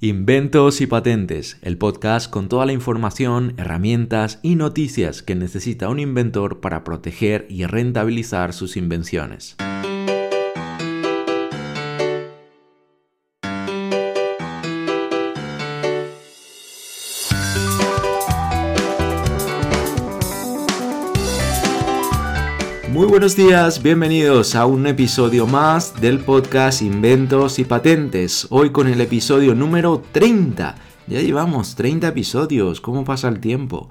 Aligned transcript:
Inventos 0.00 0.80
y 0.80 0.86
Patentes, 0.86 1.58
el 1.60 1.76
podcast 1.76 2.30
con 2.30 2.48
toda 2.48 2.66
la 2.66 2.72
información, 2.72 3.54
herramientas 3.56 4.38
y 4.44 4.54
noticias 4.54 5.24
que 5.24 5.34
necesita 5.34 5.88
un 5.88 5.98
inventor 5.98 6.60
para 6.60 6.84
proteger 6.84 7.46
y 7.48 7.66
rentabilizar 7.66 8.52
sus 8.52 8.76
invenciones. 8.76 9.56
Buenos 23.18 23.34
días, 23.34 23.82
bienvenidos 23.82 24.54
a 24.54 24.64
un 24.64 24.86
episodio 24.86 25.44
más 25.48 26.00
del 26.00 26.20
podcast 26.20 26.82
Inventos 26.82 27.58
y 27.58 27.64
Patentes. 27.64 28.46
Hoy 28.48 28.70
con 28.70 28.86
el 28.86 29.00
episodio 29.00 29.56
número 29.56 30.04
30. 30.12 30.76
Ya 31.08 31.20
llevamos 31.20 31.74
30 31.74 32.06
episodios, 32.06 32.80
¿cómo 32.80 33.04
pasa 33.04 33.26
el 33.26 33.40
tiempo? 33.40 33.90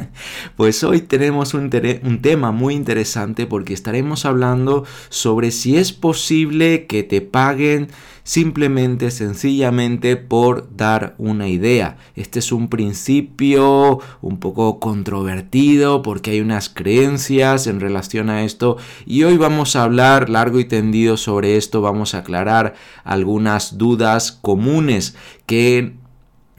pues 0.56 0.82
hoy 0.82 1.02
tenemos 1.02 1.54
un, 1.54 1.70
un, 2.02 2.22
tema 2.22 2.50
muy 2.50 2.74
interesante 2.74 3.46
porque 3.46 3.72
estaremos 3.72 4.24
hablando 4.24 4.84
sobre 5.10 5.52
si 5.52 5.76
es 5.76 5.92
posible 5.92 6.88
que 6.88 7.04
te 7.04 7.20
paguen 7.20 7.86
simplemente, 8.26 9.12
sencillamente 9.12 10.16
por 10.16 10.76
dar 10.76 11.14
una 11.16 11.48
idea. 11.48 11.96
Este 12.16 12.40
es 12.40 12.50
un 12.50 12.68
principio 12.68 14.00
un 14.20 14.40
poco 14.40 14.80
controvertido 14.80 16.02
porque 16.02 16.32
hay 16.32 16.40
unas 16.40 16.68
creencias 16.68 17.68
en 17.68 17.78
relación 17.78 18.28
a 18.28 18.42
esto 18.42 18.78
y 19.06 19.22
hoy 19.22 19.36
vamos 19.36 19.76
a 19.76 19.84
hablar 19.84 20.28
largo 20.28 20.58
y 20.58 20.64
tendido 20.64 21.16
sobre 21.16 21.56
esto, 21.56 21.82
vamos 21.82 22.14
a 22.14 22.18
aclarar 22.18 22.74
algunas 23.04 23.78
dudas 23.78 24.32
comunes 24.32 25.14
que 25.46 25.94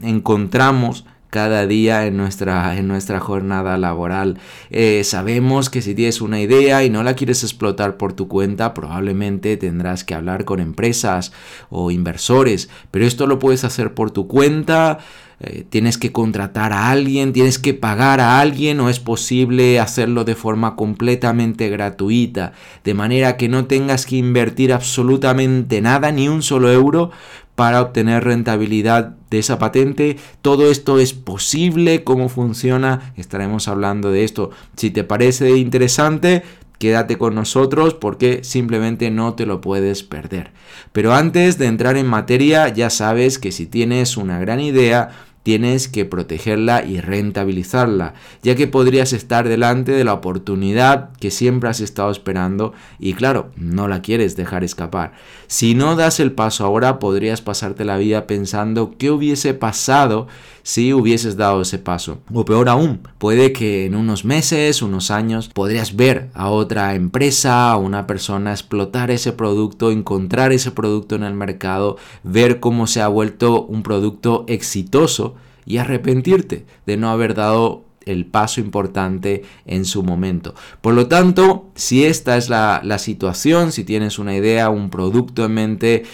encontramos 0.00 1.04
cada 1.30 1.66
día 1.66 2.06
en 2.06 2.16
nuestra, 2.16 2.76
en 2.76 2.88
nuestra 2.88 3.20
jornada 3.20 3.76
laboral. 3.78 4.38
Eh, 4.70 5.04
sabemos 5.04 5.70
que 5.70 5.82
si 5.82 5.94
tienes 5.94 6.20
una 6.20 6.40
idea 6.40 6.84
y 6.84 6.90
no 6.90 7.02
la 7.02 7.14
quieres 7.14 7.42
explotar 7.42 7.96
por 7.96 8.12
tu 8.12 8.28
cuenta, 8.28 8.74
probablemente 8.74 9.56
tendrás 9.56 10.04
que 10.04 10.14
hablar 10.14 10.44
con 10.44 10.60
empresas 10.60 11.32
o 11.70 11.90
inversores, 11.90 12.68
pero 12.90 13.04
esto 13.04 13.26
lo 13.26 13.38
puedes 13.38 13.64
hacer 13.64 13.94
por 13.94 14.10
tu 14.10 14.26
cuenta. 14.26 14.98
Eh, 15.40 15.64
tienes 15.68 15.98
que 15.98 16.10
contratar 16.10 16.72
a 16.72 16.90
alguien, 16.90 17.32
tienes 17.32 17.60
que 17.60 17.72
pagar 17.72 18.18
a 18.18 18.40
alguien 18.40 18.80
o 18.80 18.88
es 18.88 18.98
posible 18.98 19.78
hacerlo 19.78 20.24
de 20.24 20.34
forma 20.34 20.74
completamente 20.74 21.68
gratuita, 21.68 22.54
de 22.82 22.94
manera 22.94 23.36
que 23.36 23.48
no 23.48 23.66
tengas 23.66 24.04
que 24.04 24.16
invertir 24.16 24.72
absolutamente 24.72 25.80
nada, 25.80 26.10
ni 26.10 26.28
un 26.28 26.42
solo 26.42 26.72
euro, 26.72 27.12
para 27.58 27.82
obtener 27.82 28.22
rentabilidad 28.22 29.16
de 29.30 29.40
esa 29.40 29.58
patente. 29.58 30.16
Todo 30.42 30.70
esto 30.70 31.00
es 31.00 31.12
posible, 31.12 32.04
cómo 32.04 32.28
funciona, 32.28 33.12
estaremos 33.16 33.66
hablando 33.66 34.12
de 34.12 34.22
esto. 34.22 34.50
Si 34.76 34.92
te 34.92 35.02
parece 35.02 35.56
interesante, 35.56 36.44
quédate 36.78 37.18
con 37.18 37.34
nosotros 37.34 37.94
porque 37.94 38.44
simplemente 38.44 39.10
no 39.10 39.34
te 39.34 39.44
lo 39.44 39.60
puedes 39.60 40.04
perder. 40.04 40.52
Pero 40.92 41.14
antes 41.14 41.58
de 41.58 41.66
entrar 41.66 41.96
en 41.96 42.06
materia, 42.06 42.68
ya 42.68 42.90
sabes 42.90 43.40
que 43.40 43.50
si 43.50 43.66
tienes 43.66 44.16
una 44.16 44.38
gran 44.38 44.60
idea, 44.60 45.08
tienes 45.48 45.88
que 45.88 46.04
protegerla 46.04 46.84
y 46.84 47.00
rentabilizarla, 47.00 48.12
ya 48.42 48.54
que 48.54 48.66
podrías 48.66 49.14
estar 49.14 49.48
delante 49.48 49.92
de 49.92 50.04
la 50.04 50.12
oportunidad 50.12 51.08
que 51.20 51.30
siempre 51.30 51.70
has 51.70 51.80
estado 51.80 52.10
esperando 52.10 52.74
y 52.98 53.14
claro, 53.14 53.48
no 53.56 53.88
la 53.88 54.02
quieres 54.02 54.36
dejar 54.36 54.62
escapar. 54.62 55.14
Si 55.46 55.74
no 55.74 55.96
das 55.96 56.20
el 56.20 56.32
paso 56.32 56.66
ahora, 56.66 56.98
podrías 56.98 57.40
pasarte 57.40 57.86
la 57.86 57.96
vida 57.96 58.26
pensando 58.26 58.94
qué 58.98 59.10
hubiese 59.10 59.54
pasado 59.54 60.26
si 60.68 60.92
hubieses 60.92 61.38
dado 61.38 61.62
ese 61.62 61.78
paso. 61.78 62.18
O 62.30 62.44
peor 62.44 62.68
aún, 62.68 63.00
puede 63.16 63.54
que 63.54 63.86
en 63.86 63.94
unos 63.94 64.26
meses, 64.26 64.82
unos 64.82 65.10
años, 65.10 65.48
podrías 65.48 65.96
ver 65.96 66.28
a 66.34 66.50
otra 66.50 66.94
empresa, 66.94 67.70
a 67.70 67.78
una 67.78 68.06
persona 68.06 68.50
explotar 68.50 69.10
ese 69.10 69.32
producto, 69.32 69.90
encontrar 69.90 70.52
ese 70.52 70.70
producto 70.70 71.14
en 71.14 71.22
el 71.22 71.32
mercado, 71.32 71.96
ver 72.22 72.60
cómo 72.60 72.86
se 72.86 73.00
ha 73.00 73.08
vuelto 73.08 73.64
un 73.64 73.82
producto 73.82 74.44
exitoso 74.46 75.36
y 75.64 75.78
arrepentirte 75.78 76.66
de 76.84 76.96
no 76.98 77.08
haber 77.08 77.34
dado 77.34 77.84
el 78.04 78.26
paso 78.26 78.60
importante 78.60 79.44
en 79.64 79.86
su 79.86 80.02
momento. 80.02 80.54
Por 80.82 80.92
lo 80.92 81.06
tanto, 81.08 81.70
si 81.76 82.04
esta 82.04 82.36
es 82.36 82.50
la, 82.50 82.82
la 82.84 82.98
situación, 82.98 83.72
si 83.72 83.84
tienes 83.84 84.18
una 84.18 84.36
idea, 84.36 84.68
un 84.68 84.90
producto 84.90 85.46
en 85.46 85.54
mente, 85.54 86.04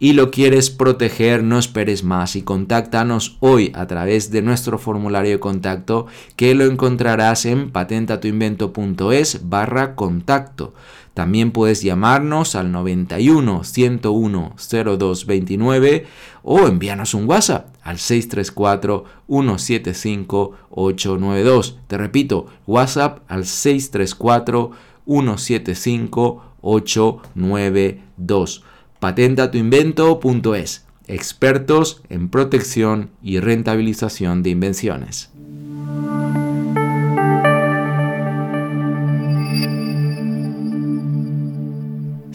y 0.00 0.12
lo 0.12 0.30
quieres 0.30 0.70
proteger, 0.70 1.42
no 1.42 1.58
esperes 1.58 2.04
más 2.04 2.36
y 2.36 2.42
contáctanos 2.42 3.36
hoy 3.40 3.72
a 3.74 3.86
través 3.86 4.30
de 4.30 4.42
nuestro 4.42 4.78
formulario 4.78 5.32
de 5.32 5.40
contacto 5.40 6.06
que 6.36 6.54
lo 6.54 6.64
encontrarás 6.64 7.46
en 7.46 7.70
patentatuinvento.es 7.70 9.48
barra 9.48 9.96
contacto. 9.96 10.74
También 11.14 11.50
puedes 11.50 11.82
llamarnos 11.82 12.54
al 12.54 12.70
91 12.70 13.64
101 13.64 14.54
0229 14.56 16.06
o 16.44 16.68
envíanos 16.68 17.14
un 17.14 17.28
WhatsApp 17.28 17.74
al 17.82 17.98
634 17.98 19.04
175 19.26 20.54
892. 20.70 21.78
Te 21.88 21.98
repito, 21.98 22.46
WhatsApp 22.68 23.22
al 23.26 23.46
634 23.46 24.70
175 25.06 26.44
892 26.60 28.62
patentatuinvento.es, 29.00 30.86
expertos 31.06 32.02
en 32.08 32.28
protección 32.28 33.10
y 33.22 33.40
rentabilización 33.40 34.42
de 34.42 34.50
invenciones. 34.50 35.30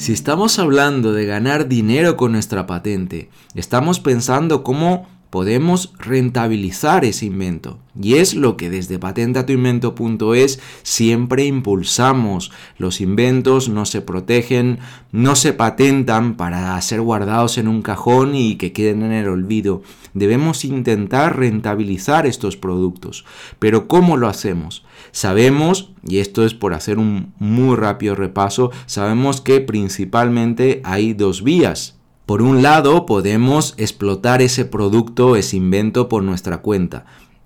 Si 0.04 0.12
estamos 0.12 0.60
hablando 0.60 1.14
de 1.14 1.26
ganar 1.26 1.70
dinero 1.70 2.18
con 2.18 2.34
nuestra 2.34 2.68
patente, 2.68 3.30
estamos 3.56 4.02
pensando 4.02 4.62
cómo 4.62 5.08
podemos 5.34 5.94
rentabilizar 5.98 7.06
ese 7.06 7.26
invento. 7.26 7.80
Y 8.00 8.18
es 8.18 8.36
lo 8.36 8.56
que 8.56 8.70
desde 8.70 9.00
patentatuinvento.es 9.00 10.60
siempre 10.84 11.46
impulsamos. 11.46 12.52
Los 12.78 13.02
inventos 13.02 13.68
no 13.68 13.88
se 13.88 14.02
protegen, 14.02 14.78
no 15.12 15.36
se 15.36 15.54
patentan 15.54 16.36
para 16.36 16.80
ser 16.84 17.02
guardados 17.02 17.58
en 17.58 17.68
un 17.68 17.82
cajón 17.82 18.36
y 18.36 18.58
que 18.58 18.74
queden 18.74 19.02
en 19.02 19.12
el 19.12 19.28
olvido. 19.28 19.82
Debemos 20.14 20.66
intentar 20.66 21.40
rentabilizar 21.40 22.28
estos 22.28 22.56
productos. 22.56 23.26
Pero 23.58 23.88
¿cómo 23.88 24.18
lo 24.18 24.28
hacemos? 24.28 24.86
Sabemos, 25.12 25.94
y 26.08 26.20
esto 26.20 26.46
es 26.46 26.54
por 26.54 26.76
hacer 26.76 27.00
un 27.00 27.34
muy 27.40 27.76
rápido 27.76 28.14
repaso, 28.14 28.70
sabemos 28.86 29.42
que 29.42 29.62
principalmente 29.62 30.84
hay 30.84 31.16
dos 31.16 31.44
vías 31.44 32.03
por 32.26 32.42
un 32.42 32.62
lado, 32.62 33.06
podemos 33.06 33.74
explotar 33.78 34.42
ese 34.42 34.66
producto, 34.66 35.36
ese 35.36 35.58
invento 35.58 36.08
por 36.08 36.24
nuestra 36.24 36.60
cuenta. 36.60 37.06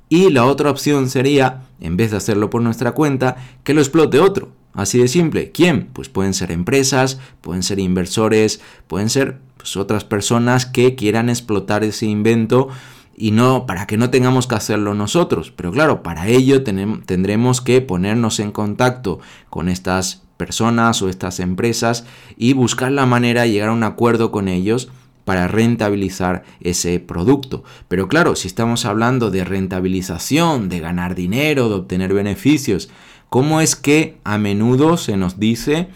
Y 0.10 0.30
la 0.30 0.46
otra 0.46 0.70
opción 0.70 1.10
sería, 1.10 1.64
en 1.82 1.98
vez 1.98 2.12
de 2.12 2.18
hacerlo 2.18 2.50
por 2.50 2.62
nuestra 2.62 2.92
cuenta, 2.92 3.38
que 3.64 3.74
lo 3.74 3.82
explote 3.82 4.20
otro. 4.20 4.52
Así 4.74 5.00
de 5.00 5.08
simple. 5.08 5.52
¿Quién? 5.52 5.90
Pues 5.92 6.08
pueden 6.08 6.36
ser 6.36 6.52
empresas, 6.52 7.20
pueden 7.42 7.64
ser 7.64 7.80
inversores, 7.80 8.62
pueden 8.86 9.10
ser 9.10 9.40
pues, 9.58 9.76
otras 9.76 10.06
personas 10.06 10.68
que 10.68 10.94
quieran 10.94 11.30
explotar 11.30 11.84
ese 11.84 12.06
invento 12.06 12.70
y 13.16 13.32
no 13.32 13.66
para 13.66 13.88
que 13.88 13.98
no 13.98 14.12
tengamos 14.12 14.46
que 14.46 14.54
hacerlo 14.54 14.94
nosotros. 14.94 15.52
Pero 15.52 15.72
claro, 15.72 16.04
para 16.04 16.28
ello 16.28 16.64
tendremos 16.64 17.62
que 17.62 17.82
ponernos 17.82 18.40
en 18.40 18.52
contacto 18.52 19.20
con 19.50 19.68
estas 19.68 20.27
personas 20.38 21.02
o 21.02 21.10
estas 21.10 21.40
empresas 21.40 22.06
y 22.38 22.54
buscar 22.54 22.92
la 22.92 23.06
manera 23.06 23.42
de 23.42 23.52
llegar 23.52 23.70
a 23.70 23.74
un 23.74 23.84
acuerdo 23.84 24.32
con 24.32 24.48
ellos 24.48 24.90
para 25.26 25.50
rentabilizar 25.50 26.46
ese 26.62 27.02
producto. 27.02 27.64
Pero 27.90 28.08
claro, 28.08 28.38
si 28.38 28.48
estamos 28.48 28.86
hablando 28.86 29.30
de 29.30 29.44
rentabilización, 29.44 30.70
de 30.70 30.80
ganar 30.80 31.16
dinero, 31.16 31.68
de 31.68 31.76
obtener 31.76 32.14
beneficios, 32.14 32.90
¿cómo 33.28 33.60
es 33.60 33.76
que 33.76 34.18
a 34.24 34.38
menudo 34.38 34.96
se 34.96 35.18
nos 35.18 35.38
dice 35.38 35.90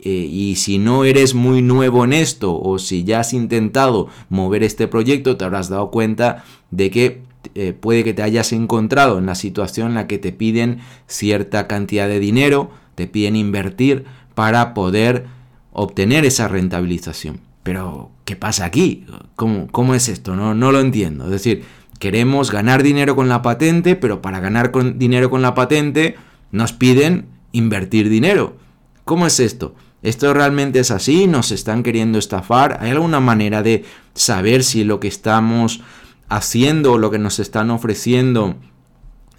eh, 0.00 0.10
y 0.10 0.56
si 0.56 0.78
no 0.78 1.04
eres 1.04 1.34
muy 1.34 1.62
nuevo 1.62 2.04
en 2.04 2.12
esto 2.12 2.60
o 2.60 2.80
si 2.80 3.04
ya 3.04 3.20
has 3.20 3.32
intentado 3.32 4.08
mover 4.30 4.64
este 4.64 4.88
proyecto, 4.88 5.36
te 5.36 5.44
habrás 5.44 5.68
dado 5.68 5.92
cuenta 5.92 6.44
de 6.72 6.90
que 6.90 7.22
eh, 7.54 7.72
puede 7.72 8.02
que 8.02 8.14
te 8.14 8.22
hayas 8.22 8.52
encontrado 8.52 9.18
en 9.18 9.26
la 9.26 9.36
situación 9.36 9.88
en 9.88 9.94
la 9.94 10.08
que 10.08 10.18
te 10.18 10.32
piden 10.32 10.80
cierta 11.06 11.68
cantidad 11.68 12.08
de 12.08 12.18
dinero, 12.18 12.70
te 12.94 13.06
piden 13.06 13.36
invertir 13.36 14.04
para 14.34 14.74
poder 14.74 15.26
obtener 15.72 16.24
esa 16.24 16.48
rentabilización. 16.48 17.40
Pero, 17.62 18.10
¿qué 18.24 18.36
pasa 18.36 18.64
aquí? 18.64 19.06
¿Cómo, 19.36 19.68
cómo 19.70 19.94
es 19.94 20.08
esto? 20.08 20.34
No, 20.36 20.54
no 20.54 20.72
lo 20.72 20.80
entiendo. 20.80 21.24
Es 21.26 21.30
decir, 21.30 21.64
queremos 21.98 22.50
ganar 22.50 22.82
dinero 22.82 23.14
con 23.14 23.28
la 23.28 23.42
patente, 23.42 23.94
pero 23.94 24.20
para 24.20 24.40
ganar 24.40 24.72
dinero 24.96 25.30
con 25.30 25.42
la 25.42 25.54
patente 25.54 26.16
nos 26.50 26.72
piden 26.72 27.26
invertir 27.52 28.08
dinero. 28.08 28.56
¿Cómo 29.04 29.26
es 29.26 29.40
esto? 29.40 29.74
¿Esto 30.02 30.34
realmente 30.34 30.80
es 30.80 30.90
así? 30.90 31.28
¿Nos 31.28 31.52
están 31.52 31.84
queriendo 31.84 32.18
estafar? 32.18 32.78
¿Hay 32.80 32.90
alguna 32.90 33.20
manera 33.20 33.62
de 33.62 33.84
saber 34.14 34.64
si 34.64 34.82
lo 34.82 34.98
que 34.98 35.08
estamos 35.08 35.80
haciendo 36.28 36.92
o 36.92 36.98
lo 36.98 37.10
que 37.10 37.18
nos 37.18 37.38
están 37.38 37.70
ofreciendo 37.70 38.56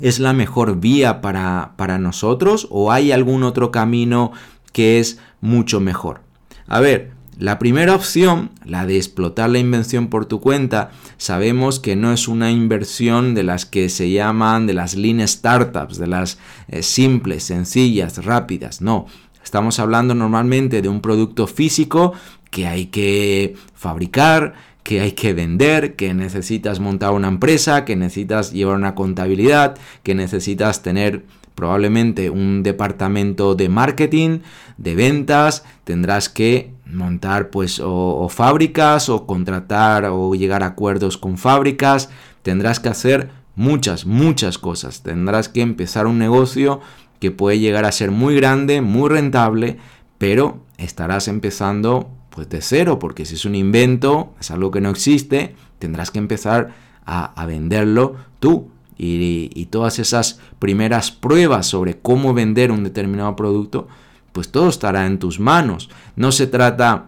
es 0.04 0.20
la 0.20 0.34
mejor 0.34 0.82
vía 0.82 1.22
para, 1.22 1.72
para 1.78 1.98
nosotros 1.98 2.68
o 2.70 2.92
hay 2.92 3.14
algún 3.14 3.44
otro 3.44 3.72
camino 3.72 4.34
que 4.74 5.00
es 5.00 5.18
mucho 5.40 5.80
mejor? 5.80 6.22
A 6.68 6.82
ver, 6.82 7.12
la 7.40 7.58
primera 7.58 7.96
opción, 7.96 8.52
la 8.66 8.86
de 8.86 8.98
explotar 8.98 9.50
la 9.50 9.60
invención 9.60 10.08
por 10.08 10.26
tu 10.26 10.42
cuenta, 10.42 10.92
sabemos 11.18 11.80
que 11.80 11.96
no 11.96 12.12
es 12.12 12.28
una 12.28 12.52
inversión 12.52 13.34
de 13.34 13.44
las 13.44 13.66
que 13.66 13.88
se 13.88 14.12
llaman 14.12 14.68
de 14.68 14.74
las 14.74 14.96
lean 14.96 15.26
startups, 15.26 15.98
de 15.98 16.08
las 16.08 16.38
eh, 16.68 16.84
simples, 16.84 17.46
sencillas, 17.46 18.24
rápidas, 18.26 18.82
no. 18.82 19.08
Estamos 19.42 19.80
hablando 19.80 20.14
normalmente 20.16 20.82
de 20.82 20.90
un 20.90 21.02
producto 21.02 21.48
físico 21.48 22.14
que 22.52 22.68
hay 22.68 22.88
que 22.88 23.56
fabricar, 23.74 24.54
que 24.84 25.00
hay 25.00 25.14
que 25.14 25.34
vender, 25.34 25.96
que 25.96 26.14
necesitas 26.14 26.80
montar 26.80 27.12
una 27.12 27.30
empresa, 27.30 27.86
que 27.86 27.96
necesitas 27.96 28.52
llevar 28.52 28.76
una 28.76 28.96
contabilidad, 28.96 29.78
que 30.04 30.14
necesitas 30.14 30.84
tener 30.84 31.24
probablemente 31.56 32.30
un 32.30 32.64
departamento 32.64 33.56
de 33.56 33.70
marketing, 33.70 34.40
de 34.78 34.96
ventas, 34.96 35.64
tendrás 35.84 36.30
que 36.30 36.74
montar 36.86 37.50
pues 37.50 37.82
o, 37.84 38.28
fábricas 38.30 39.10
o 39.10 39.26
contratar 39.26 40.06
o 40.06 40.36
llegar 40.36 40.64
a 40.64 40.68
acuerdos 40.68 41.18
con 41.18 41.38
fábricas, 41.38 42.10
tendrás 42.42 42.80
que 42.80 42.90
hacer 42.90 43.30
muchas, 43.56 44.06
muchas 44.06 44.58
cosas, 44.58 45.04
tendrás 45.04 45.50
que 45.50 45.62
empezar 45.62 46.08
un 46.08 46.20
negocio 46.20 46.82
que 47.20 47.32
puede 47.32 47.60
llegar 47.60 47.86
a 47.86 47.92
ser 47.92 48.12
muy 48.12 48.36
grande, 48.36 48.82
muy 48.82 49.10
rentable, 49.10 49.78
pero 50.18 50.60
estarás 50.78 51.28
empezando 51.28 52.10
pues 52.34 52.50
de 52.50 52.62
cero, 52.62 52.98
porque 52.98 53.26
si 53.26 53.36
es 53.36 53.46
un 53.46 53.54
invento, 53.54 54.34
es 54.40 54.50
algo 54.50 54.72
que 54.72 54.82
no 54.82 54.90
existe, 54.90 55.56
tendrás 55.78 56.10
que 56.10 56.20
empezar 56.20 56.74
a, 57.06 57.46
venderlo 57.46 58.16
tú. 58.40 58.70
Y, 58.98 59.50
y, 59.54 59.66
todas 59.66 60.00
esas 60.00 60.40
primeras 60.60 61.12
pruebas 61.12 61.66
sobre 61.66 61.98
cómo 61.98 62.34
vender 62.34 62.72
un 62.72 62.84
determinado 62.84 63.36
producto, 63.36 63.88
pues 64.32 64.50
todo 64.50 64.70
estará 64.70 65.06
en 65.08 65.20
tus 65.20 65.40
manos. 65.40 65.90
No 66.16 66.32
se 66.32 66.48
trata 66.48 67.08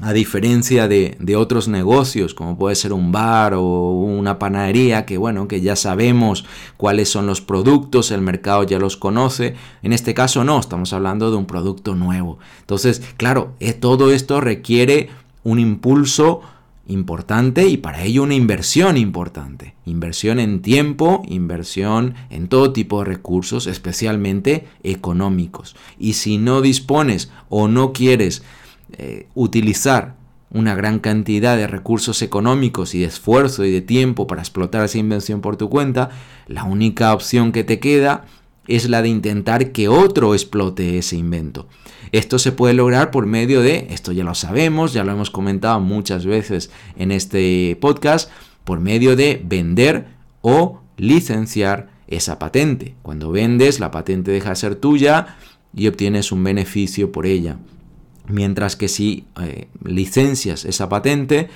a 0.00 0.12
diferencia 0.12 0.88
de, 0.88 1.36
otros 1.36 1.68
negocios, 1.68 2.34
como 2.34 2.58
puede 2.58 2.74
ser 2.74 2.92
un 2.92 3.12
bar 3.12 3.54
o 3.54 3.62
una 3.62 4.38
panadería, 4.38 5.06
que 5.06 5.18
bueno, 5.18 5.46
que 5.46 5.60
ya 5.60 5.76
sabemos 5.76 6.44
cuáles 6.76 7.08
son 7.08 7.26
los 7.26 7.40
productos, 7.40 8.10
el 8.10 8.20
mercado 8.20 8.64
ya 8.64 8.78
los 8.78 8.96
conoce, 8.96 9.54
en 9.82 9.92
este 9.92 10.14
caso 10.14 10.44
no, 10.44 10.58
estamos 10.58 10.92
hablando 10.92 11.30
de 11.30 11.36
un 11.36 11.46
producto 11.46 11.94
nuevo. 11.94 12.38
Entonces, 12.60 13.02
claro, 13.16 13.54
eh, 13.60 13.72
todo 13.72 14.12
esto 14.12 14.40
requiere 14.40 15.10
un 15.44 15.58
impulso 15.58 16.40
importante 16.86 17.66
y 17.66 17.76
para 17.76 18.02
ello 18.02 18.24
una 18.24 18.34
inversión 18.34 18.96
importante. 18.96 19.74
Inversión 19.86 20.38
en 20.38 20.60
tiempo, 20.60 21.22
inversión 21.28 22.14
en 22.30 22.48
todo 22.48 22.72
tipo 22.72 22.98
de 22.98 23.06
recursos, 23.06 23.66
especialmente 23.66 24.66
económicos. 24.82 25.76
Y 25.98 26.14
si 26.14 26.36
no 26.36 26.60
dispones 26.60 27.30
o 27.48 27.68
no 27.68 27.92
quieres 27.92 28.42
eh, 28.98 29.28
utilizar 29.34 30.16
una 30.50 30.74
gran 30.74 31.00
cantidad 31.00 31.56
de 31.56 31.66
recursos 31.66 32.22
económicos 32.22 32.94
y 32.94 33.00
de 33.00 33.06
esfuerzo 33.06 33.64
y 33.64 33.72
de 33.72 33.80
tiempo 33.80 34.26
para 34.26 34.42
explotar 34.42 34.84
esa 34.84 34.98
invención 34.98 35.40
por 35.40 35.56
tu 35.56 35.68
cuenta, 35.68 36.10
la 36.46 36.64
única 36.64 37.12
opción 37.12 37.50
que 37.50 37.64
te 37.64 37.80
queda 37.80 38.24
es 38.68 38.88
la 38.88 39.02
de 39.02 39.08
intentar 39.08 39.72
que 39.72 39.88
otro 39.88 40.32
explote 40.32 40.96
ese 40.96 41.16
invento. 41.16 41.66
Esto 42.12 42.38
se 42.38 42.52
puede 42.52 42.74
lograr 42.74 43.10
por 43.10 43.26
medio 43.26 43.60
de, 43.60 43.88
esto 43.90 44.12
ya 44.12 44.24
lo 44.24 44.34
sabemos, 44.34 44.92
ya 44.92 45.04
lo 45.04 45.12
hemos 45.12 45.30
comentado 45.30 45.80
muchas 45.80 46.24
veces 46.24 46.70
en 46.96 47.10
este 47.10 47.76
podcast, 47.80 48.30
por 48.62 48.80
medio 48.80 49.16
de 49.16 49.42
vender 49.44 50.06
o 50.40 50.80
licenciar 50.96 51.90
esa 52.06 52.38
patente. 52.38 52.94
Cuando 53.02 53.30
vendes, 53.30 53.80
la 53.80 53.90
patente 53.90 54.30
deja 54.30 54.50
de 54.50 54.56
ser 54.56 54.76
tuya 54.76 55.36
y 55.74 55.88
obtienes 55.88 56.32
un 56.32 56.44
beneficio 56.44 57.10
por 57.10 57.26
ella. 57.26 57.58
Mientras 58.26 58.76
que 58.76 58.88
si 58.88 59.24
eh, 59.40 59.68
licencias 59.82 60.64
esa 60.64 60.88
patente, 60.88 61.50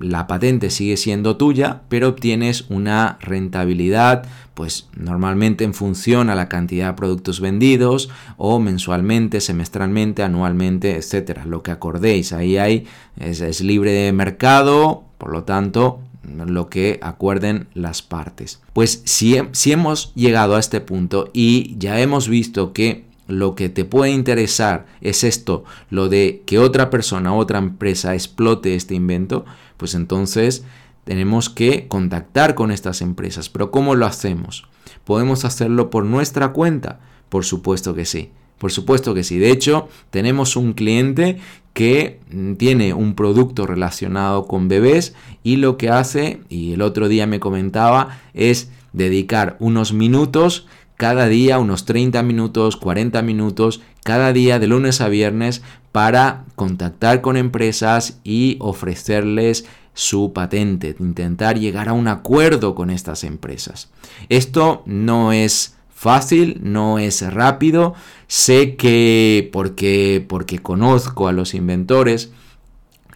la 0.00 0.26
patente 0.26 0.70
sigue 0.70 0.96
siendo 0.96 1.36
tuya, 1.36 1.82
pero 1.88 2.08
obtienes 2.08 2.64
una 2.70 3.18
rentabilidad, 3.20 4.26
pues 4.54 4.88
normalmente 4.96 5.64
en 5.64 5.74
función 5.74 6.30
a 6.30 6.34
la 6.34 6.48
cantidad 6.48 6.88
de 6.88 6.94
productos 6.94 7.40
vendidos 7.40 8.10
o 8.36 8.58
mensualmente, 8.58 9.40
semestralmente, 9.40 10.22
anualmente, 10.22 10.96
etcétera. 10.96 11.44
Lo 11.44 11.62
que 11.62 11.70
acordéis, 11.70 12.32
ahí 12.32 12.56
hay, 12.58 12.86
es, 13.16 13.60
libre 13.60 13.92
de 13.92 14.12
mercado, 14.12 15.04
por 15.18 15.30
lo 15.30 15.44
tanto, 15.44 16.00
lo 16.24 16.68
que 16.68 16.98
acuerden 17.00 17.68
las 17.74 18.02
partes. 18.02 18.60
Pues 18.72 19.02
si, 19.04 19.38
si 19.52 19.72
hemos 19.72 20.12
llegado 20.14 20.56
a 20.56 20.60
este 20.60 20.80
punto 20.80 21.30
y 21.32 21.76
ya 21.78 22.00
hemos 22.00 22.28
visto 22.28 22.72
que 22.72 23.07
lo 23.28 23.54
que 23.54 23.68
te 23.68 23.84
puede 23.84 24.10
interesar 24.10 24.86
es 25.00 25.22
esto, 25.22 25.64
lo 25.90 26.08
de 26.08 26.42
que 26.46 26.58
otra 26.58 26.90
persona, 26.90 27.34
otra 27.34 27.58
empresa 27.58 28.14
explote 28.14 28.74
este 28.74 28.94
invento, 28.94 29.44
pues 29.76 29.94
entonces 29.94 30.64
tenemos 31.04 31.48
que 31.48 31.86
contactar 31.88 32.54
con 32.54 32.70
estas 32.70 33.00
empresas. 33.00 33.48
Pero 33.48 33.70
¿cómo 33.70 33.94
lo 33.94 34.06
hacemos? 34.06 34.66
¿Podemos 35.04 35.44
hacerlo 35.44 35.90
por 35.90 36.04
nuestra 36.04 36.52
cuenta? 36.52 37.00
Por 37.28 37.44
supuesto 37.44 37.94
que 37.94 38.04
sí. 38.04 38.30
Por 38.58 38.72
supuesto 38.72 39.14
que 39.14 39.24
sí. 39.24 39.38
De 39.38 39.50
hecho, 39.50 39.88
tenemos 40.10 40.56
un 40.56 40.72
cliente 40.72 41.38
que 41.72 42.20
tiene 42.56 42.92
un 42.92 43.14
producto 43.14 43.66
relacionado 43.66 44.46
con 44.46 44.68
bebés 44.68 45.14
y 45.44 45.56
lo 45.56 45.76
que 45.76 45.90
hace, 45.90 46.40
y 46.48 46.72
el 46.72 46.82
otro 46.82 47.08
día 47.08 47.26
me 47.26 47.40
comentaba, 47.40 48.18
es 48.34 48.70
dedicar 48.92 49.56
unos 49.60 49.92
minutos 49.92 50.66
cada 50.98 51.28
día 51.28 51.60
unos 51.60 51.84
30 51.84 52.22
minutos, 52.24 52.76
40 52.76 53.22
minutos, 53.22 53.80
cada 54.02 54.32
día 54.32 54.58
de 54.58 54.66
lunes 54.66 55.00
a 55.00 55.08
viernes 55.08 55.62
para 55.92 56.44
contactar 56.56 57.20
con 57.20 57.36
empresas 57.36 58.18
y 58.24 58.56
ofrecerles 58.60 59.64
su 59.94 60.32
patente, 60.32 60.96
intentar 60.98 61.58
llegar 61.58 61.88
a 61.88 61.92
un 61.92 62.08
acuerdo 62.08 62.74
con 62.74 62.90
estas 62.90 63.22
empresas. 63.22 63.90
Esto 64.28 64.82
no 64.86 65.32
es 65.32 65.76
fácil, 65.88 66.60
no 66.62 66.98
es 66.98 67.22
rápido, 67.32 67.94
sé 68.26 68.74
que 68.74 69.48
porque 69.52 70.24
porque 70.28 70.58
conozco 70.58 71.28
a 71.28 71.32
los 71.32 71.54
inventores, 71.54 72.32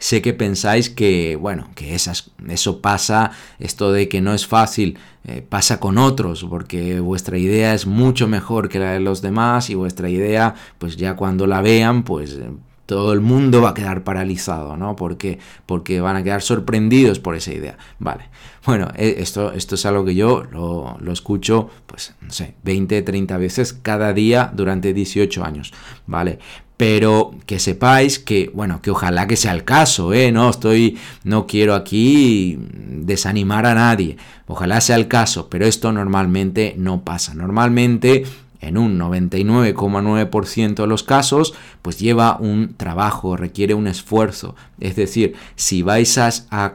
Sé 0.02 0.20
que 0.20 0.32
pensáis 0.32 0.90
que, 0.90 1.36
bueno, 1.36 1.70
que 1.76 1.94
esas, 1.94 2.32
eso 2.48 2.80
pasa, 2.80 3.30
esto 3.60 3.92
de 3.92 4.08
que 4.08 4.20
no 4.20 4.34
es 4.34 4.48
fácil, 4.48 4.98
eh, 5.24 5.44
pasa 5.48 5.78
con 5.78 5.98
otros, 5.98 6.44
porque 6.48 6.98
vuestra 7.00 7.38
idea 7.38 7.74
es 7.74 7.86
mucho 7.86 8.26
mejor 8.26 8.68
que 8.68 8.78
la 8.80 8.92
de 8.92 9.00
los 9.00 9.22
demás 9.22 9.70
y 9.70 9.74
vuestra 9.74 10.08
idea, 10.08 10.54
pues 10.78 10.96
ya 10.96 11.14
cuando 11.14 11.46
la 11.46 11.60
vean, 11.60 12.02
pues 12.02 12.32
eh, 12.32 12.50
todo 12.86 13.12
el 13.12 13.20
mundo 13.20 13.62
va 13.62 13.70
a 13.70 13.74
quedar 13.74 14.02
paralizado, 14.04 14.76
¿no? 14.76 14.96
Porque, 14.96 15.38
porque 15.64 16.00
van 16.00 16.16
a 16.16 16.22
quedar 16.22 16.42
sorprendidos 16.42 17.20
por 17.20 17.36
esa 17.36 17.52
idea. 17.52 17.78
Vale. 18.00 18.30
Bueno, 18.66 18.88
eh, 18.96 19.14
esto, 19.18 19.52
esto 19.52 19.76
es 19.76 19.86
algo 19.86 20.04
que 20.04 20.14
yo 20.14 20.42
lo, 20.50 20.96
lo, 21.00 21.12
escucho, 21.12 21.70
pues, 21.86 22.14
no 22.20 22.30
sé, 22.32 22.54
20, 22.64 23.02
30 23.02 23.36
veces 23.38 23.72
cada 23.72 24.12
día 24.12 24.52
durante 24.54 24.92
18 24.92 25.44
años, 25.44 25.72
¿vale? 26.06 26.40
Pero 26.82 27.30
que 27.46 27.60
sepáis 27.60 28.18
que, 28.18 28.50
bueno, 28.52 28.82
que 28.82 28.90
ojalá 28.90 29.28
que 29.28 29.36
sea 29.36 29.52
el 29.52 29.62
caso, 29.62 30.12
¿eh? 30.12 30.32
No 30.32 30.50
estoy, 30.50 30.98
no 31.22 31.46
quiero 31.46 31.76
aquí 31.76 32.58
desanimar 32.58 33.66
a 33.66 33.76
nadie, 33.76 34.16
ojalá 34.48 34.80
sea 34.80 34.96
el 34.96 35.06
caso, 35.06 35.48
pero 35.48 35.64
esto 35.64 35.92
normalmente 35.92 36.74
no 36.76 37.02
pasa. 37.02 37.34
Normalmente 37.34 38.24
en 38.60 38.78
un 38.78 38.98
99,9% 38.98 40.74
de 40.74 40.86
los 40.88 41.04
casos, 41.04 41.54
pues 41.82 42.00
lleva 42.00 42.36
un 42.40 42.74
trabajo, 42.74 43.36
requiere 43.36 43.74
un 43.74 43.86
esfuerzo. 43.86 44.56
Es 44.80 44.96
decir, 44.96 45.34
si 45.54 45.82
vais 45.82 46.18
a, 46.18 46.74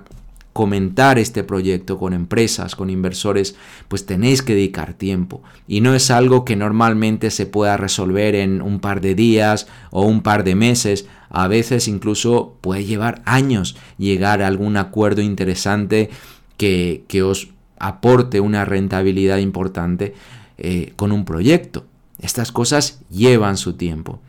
comentar 0.57 1.19
este 1.19 1.43
proyecto 1.43 1.99
con 1.99 2.13
empresas, 2.13 2.75
con 2.75 2.89
inversores, 2.89 3.55
pues 3.87 4.07
tenéis 4.07 4.41
que 4.41 4.55
dedicar 4.55 4.95
tiempo. 4.95 5.43
Y 5.67 5.81
no 5.81 5.93
es 5.93 6.09
algo 6.09 6.45
que 6.45 6.55
normalmente 6.55 7.29
se 7.29 7.45
pueda 7.45 7.77
resolver 7.77 8.33
en 8.33 8.63
un 8.63 8.79
par 8.79 8.99
de 8.99 9.13
días 9.13 9.67
o 9.91 10.01
un 10.01 10.21
par 10.21 10.43
de 10.43 10.55
meses. 10.55 11.05
A 11.29 11.47
veces 11.47 11.87
incluso 11.87 12.55
puede 12.59 12.85
llevar 12.85 13.21
años 13.25 13.75
llegar 13.99 14.41
a 14.41 14.47
algún 14.47 14.77
acuerdo 14.77 15.21
interesante 15.21 16.09
que, 16.57 17.05
os 17.23 17.49
aporte 17.77 18.39
una 18.39 18.65
rentabilidad 18.65 19.37
importante 19.37 20.15
eh, 20.57 20.93
con 20.95 21.11
un 21.11 21.23
proyecto. 21.23 21.85
Estas 22.19 22.51
cosas 22.51 22.99
llevan 23.11 23.57
su 23.57 23.73
tiempo. 23.73 24.19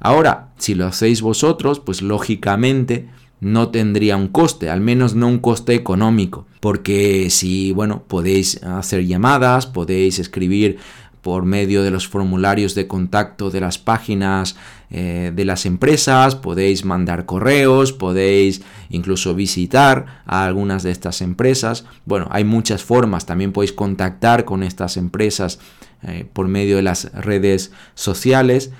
Ahora, 0.00 0.50
si 0.58 0.74
lo 0.74 0.86
hacéis 0.86 1.22
vosotros, 1.22 1.80
pues 1.80 2.02
lógicamente 2.02 3.08
no 3.40 3.68
tendría 3.68 4.16
un 4.16 4.28
coste, 4.28 4.70
al 4.70 4.80
menos 4.80 5.14
no 5.14 5.28
un 5.28 5.38
coste 5.38 5.74
económico, 5.74 6.46
porque 6.60 7.30
si, 7.30 7.72
bueno, 7.72 8.02
podéis 8.06 8.62
hacer 8.64 9.06
llamadas, 9.06 9.66
podéis 9.66 10.18
escribir 10.18 10.78
por 11.22 11.44
medio 11.44 11.82
de 11.82 11.90
los 11.90 12.08
formularios 12.08 12.74
de 12.74 12.86
contacto 12.86 13.50
de 13.50 13.60
las 13.60 13.78
páginas 13.78 14.56
eh, 14.90 15.32
de 15.34 15.44
las 15.44 15.66
empresas, 15.66 16.36
podéis 16.36 16.84
mandar 16.84 17.26
correos, 17.26 17.92
podéis 17.92 18.62
incluso 18.88 19.34
visitar 19.34 20.22
a 20.26 20.46
algunas 20.46 20.82
de 20.82 20.90
estas 20.90 21.20
empresas. 21.20 21.84
Bueno, 22.06 22.28
hay 22.30 22.44
muchas 22.44 22.82
formas, 22.82 23.26
también 23.26 23.52
podéis 23.52 23.72
contactar 23.72 24.44
con 24.44 24.62
estas 24.62 24.96
empresas 24.96 25.58
eh, 26.02 26.26
por 26.32 26.48
medio 26.48 26.76
de 26.76 26.82
las 26.82 27.12
redes 27.12 27.72
sociales. 27.94 28.70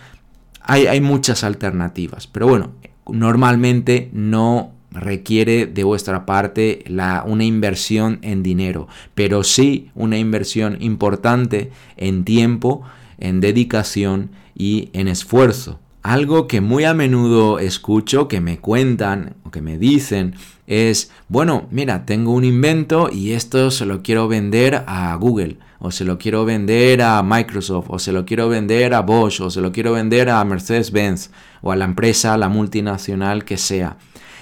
Hay, 0.62 0.86
hay 0.86 1.00
muchas 1.00 1.44
alternativas, 1.44 2.26
pero 2.26 2.46
bueno, 2.48 2.72
normalmente 3.08 4.10
no 4.12 4.72
requiere 4.90 5.66
de 5.66 5.84
vuestra 5.84 6.26
parte 6.26 6.84
una 7.26 7.44
inversión 7.44 8.18
en 8.22 8.42
dinero, 8.42 8.88
pero 9.14 9.44
sí 9.44 9.90
una 9.94 10.18
inversión 10.18 10.78
importante 10.80 11.70
en 11.96 12.24
tiempo, 12.24 12.82
en 13.18 13.40
dedicación 13.40 14.30
y 14.54 14.90
en 14.92 15.08
esfuerzo. 15.08 15.78
Algo 16.02 16.46
que 16.46 16.60
muy 16.60 16.84
a 16.84 16.94
menudo 16.94 17.58
escucho, 17.58 18.28
que 18.28 18.40
me 18.40 18.58
cuentan 18.58 19.34
o 19.44 19.50
que 19.50 19.60
me 19.60 19.78
dicen, 19.78 20.34
es, 20.66 21.10
bueno, 21.28 21.66
mira, 21.70 22.06
tengo 22.06 22.32
un 22.32 22.44
invento 22.44 23.10
y 23.12 23.32
esto 23.32 23.70
se 23.70 23.84
lo 23.84 24.02
quiero 24.02 24.28
vender 24.28 24.84
a 24.86 25.14
Google, 25.16 25.58
o 25.78 25.90
se 25.90 26.04
lo 26.04 26.18
quiero 26.18 26.44
vender 26.44 27.02
a 27.02 27.22
Microsoft, 27.22 27.86
o 27.88 27.98
se 27.98 28.12
lo 28.12 28.24
quiero 28.24 28.48
vender 28.48 28.94
a 28.94 29.00
Bosch, 29.00 29.40
o 29.40 29.50
se 29.50 29.60
lo 29.60 29.72
quiero 29.72 29.92
vender 29.92 30.28
a 30.28 30.44
Mercedes-Benz, 30.44 31.30
o 31.62 31.72
a 31.72 31.76
la 31.76 31.84
empresa, 31.84 32.34
a 32.34 32.38
la 32.38 32.48
multinacional 32.48 33.44
que 33.44 33.56
sea. 33.56 33.96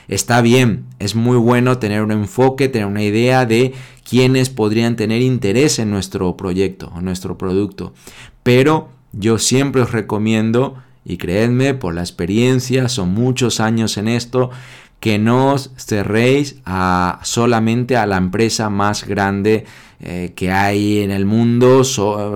Está 0.09 0.41
bien, 0.41 0.85
es 0.99 1.15
muy 1.15 1.37
bueno 1.37 1.79
tener 1.79 2.03
un 2.03 2.13
enfoque, 2.13 2.69
tener 2.69 2.87
una 2.87 3.03
idea 3.03 3.45
de 3.45 3.75
quiénes 4.09 4.51
podrían 4.51 4.97
tener 4.97 5.21
interés 5.21 5.79
en 5.79 5.91
nuestro 5.91 6.37
proyecto 6.37 6.93
o 6.95 7.01
nuestro 7.01 7.37
producto, 7.37 7.93
pero 8.43 8.89
yo 9.13 9.39
siempre 9.39 9.83
os 9.83 9.93
recomiendo 9.93 10.77
y 11.05 11.19
creedme, 11.19 11.75
por 11.75 11.95
la 11.95 12.01
experiencia, 12.01 12.89
son 12.89 13.15
muchos 13.15 13.61
años 13.61 13.97
en 13.97 14.09
esto, 14.09 14.51
que 15.01 15.19
no 15.19 15.53
os 15.53 15.71
cerréis 15.77 16.57
a, 16.65 17.21
solamente 17.23 17.97
a 17.97 18.07
la 18.07 18.17
empresa 18.17 18.71
más 18.71 19.05
grande 19.07 19.65
eh, 20.01 20.33
que 20.37 20.51
hay 20.51 21.01
en 21.01 21.11
el 21.11 21.25
mundo 21.25 21.83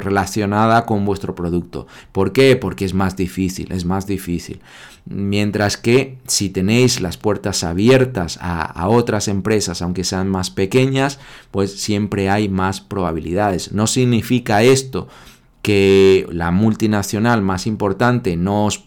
relacionada 0.01 0.87
con 0.87 1.05
vuestro 1.05 1.35
producto. 1.35 1.87
¿Por 2.13 2.33
qué? 2.33 2.57
Porque 2.57 2.85
es 2.85 2.95
más 2.95 3.17
difícil, 3.17 3.73
es 3.73 3.85
más 3.85 4.07
difícil. 4.07 4.61
Mientras 5.07 5.77
que 5.77 6.19
si 6.27 6.51
tenéis 6.51 7.01
las 7.01 7.17
puertas 7.17 7.65
abiertas 7.65 8.39
a, 8.41 8.63
a 8.63 8.89
otras 8.89 9.29
empresas, 9.29 9.83
aunque 9.83 10.05
sean 10.05 10.29
más 10.29 10.51
pequeñas, 10.51 11.19
pues 11.51 11.81
siempre 11.81 12.31
hay 12.31 12.49
más 12.49 12.81
probabilidades. 12.81 13.73
No 13.73 13.87
significa 13.87 14.63
esto 14.63 15.09
que 15.63 16.27
la 16.31 16.51
multinacional 16.51 17.43
más 17.43 17.67
importante 17.67 18.37
no 18.37 18.67
os, 18.67 18.85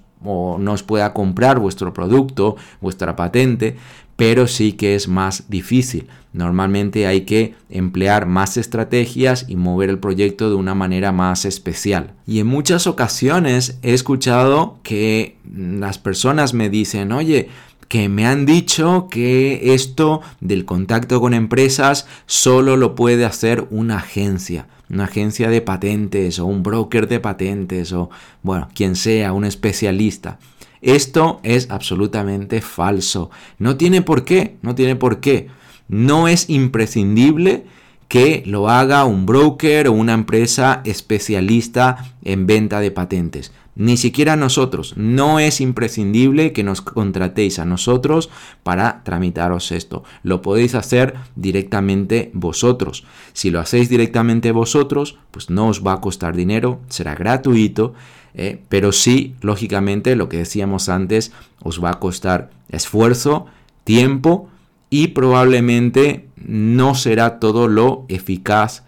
pueda 0.84 1.14
comprar 1.14 1.60
vuestro 1.60 1.94
producto, 1.94 2.56
vuestra 2.82 3.16
patente, 3.16 3.76
pero 4.16 4.48
sí 4.48 4.74
que 4.74 4.96
es 4.96 5.08
más 5.08 5.50
difícil. 5.50 6.08
Normalmente 6.34 7.06
hay 7.08 7.22
que 7.22 7.56
emplear 7.70 8.26
más 8.26 8.58
estrategias 8.58 9.46
y 9.48 9.56
mover 9.56 9.90
el 9.90 10.00
proyecto 10.00 10.50
de 10.50 10.56
una 10.56 10.74
manera 10.74 11.12
más 11.12 11.46
especial. 11.46 12.14
Y 12.26 12.40
en 12.40 12.48
muchas 12.48 12.88
ocasiones 12.88 13.78
he 13.84 13.94
escuchado 13.94 14.80
que 14.84 15.38
las 15.56 16.00
personas 16.00 16.54
me 16.54 16.70
dicen, 16.70 17.12
oye, 17.12 17.50
que 17.94 18.10
me 18.10 18.26
han 18.26 18.48
dicho 18.48 19.08
que 19.08 19.76
esto 19.76 20.22
del 20.42 20.66
contacto 20.66 21.22
con 21.22 21.36
empresas 21.36 22.08
solo 22.26 22.76
lo 22.76 22.96
puede 22.96 23.24
hacer 23.24 23.68
una 23.70 23.98
agencia 23.98 24.66
una 24.90 25.04
agencia 25.04 25.48
de 25.52 25.62
patentes 25.62 26.40
o 26.40 26.48
un 26.48 26.64
broker 26.64 27.08
de 27.08 27.20
patentes 27.20 27.94
o, 27.94 28.10
bueno, 28.42 28.68
quien 28.74 28.96
sea, 28.96 29.32
un 29.32 29.46
especialista. 29.46 30.40
Esto 30.82 31.40
es 31.44 31.70
absolutamente 31.70 32.62
falso. 32.62 33.30
No 33.60 33.78
tiene 33.78 34.02
por 34.02 34.26
qué, 34.26 34.58
no 34.64 34.74
tiene 34.74 34.96
por 34.96 35.20
qué. 35.20 35.50
No 35.88 36.28
es 36.28 36.50
imprescindible 36.50 37.66
que 38.08 38.42
lo 38.48 38.70
haga 38.70 39.06
un 39.06 39.28
broker 39.28 39.88
o 39.88 39.94
una 39.94 40.14
empresa 40.14 40.82
especialista 40.84 42.16
en 42.24 42.48
venta 42.48 42.80
de 42.80 42.90
patentes. 42.90 43.52
Ni 43.76 43.98
siquiera 43.98 44.36
nosotros. 44.36 44.94
No 44.98 45.40
es 45.40 45.60
imprescindible 45.60 46.54
que 46.54 46.64
nos 46.64 46.82
contratéis 46.82 47.60
a 47.60 47.66
nosotros 47.66 48.30
para 48.62 49.04
tramitaros 49.04 49.72
esto. 49.72 50.04
Lo 50.22 50.42
podéis 50.42 50.76
hacer 50.76 51.16
directamente 51.36 52.30
vosotros. 52.34 53.04
Si 53.34 53.50
lo 53.50 53.60
hacéis 53.60 53.90
directamente 53.90 54.52
vosotros, 54.52 55.18
pues 55.32 55.50
no 55.50 55.68
os 55.68 55.86
va 55.86 55.94
a 55.94 56.02
costar 56.02 56.36
dinero, 56.36 56.82
será 56.88 57.16
gratuito. 57.16 57.94
Eh, 58.36 58.62
pero 58.70 58.92
sí, 58.92 59.36
lógicamente, 59.42 60.16
lo 60.16 60.30
que 60.30 60.38
decíamos 60.38 60.90
antes, 60.90 61.32
os 61.62 61.84
va 61.84 61.92
a 61.92 62.00
costar 62.00 62.52
esfuerzo, 62.70 63.48
tiempo 63.84 64.50
y 64.90 65.10
probablemente 65.10 66.28
no 66.36 66.94
será 66.94 67.40
todo 67.40 67.68
lo 67.68 68.06
eficaz 68.10 68.84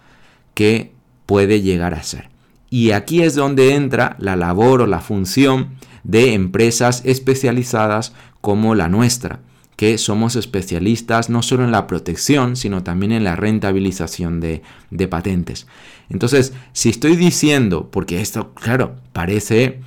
que 0.54 0.92
puede 1.26 1.62
llegar 1.62 1.94
a 1.94 2.04
ser. 2.04 2.35
Y 2.76 2.92
aquí 2.92 3.22
es 3.22 3.36
donde 3.36 3.74
entra 3.74 4.18
la 4.20 4.36
labor 4.36 4.82
o 4.82 4.86
la 4.86 5.00
función 5.00 5.76
de 6.04 6.34
empresas 6.34 7.04
especializadas 7.06 8.12
como 8.42 8.76
la 8.76 8.90
nuestra, 8.90 9.40
que 9.78 9.98
somos 9.98 10.36
especialistas 10.36 11.30
no 11.30 11.42
solo 11.42 11.64
en 11.64 11.72
la 11.72 11.88
protección, 11.88 12.58
sino 12.58 12.84
también 12.84 13.14
en 13.14 13.24
la 13.24 13.38
rentabilización 13.38 14.42
de, 14.42 14.62
patentes. 15.10 15.68
Entonces, 16.10 16.52
si 16.74 16.90
estoy 16.90 17.16
diciendo, 17.16 17.88
porque 17.90 18.20
esto, 18.20 18.54
claro, 18.56 18.98
parece 19.14 19.80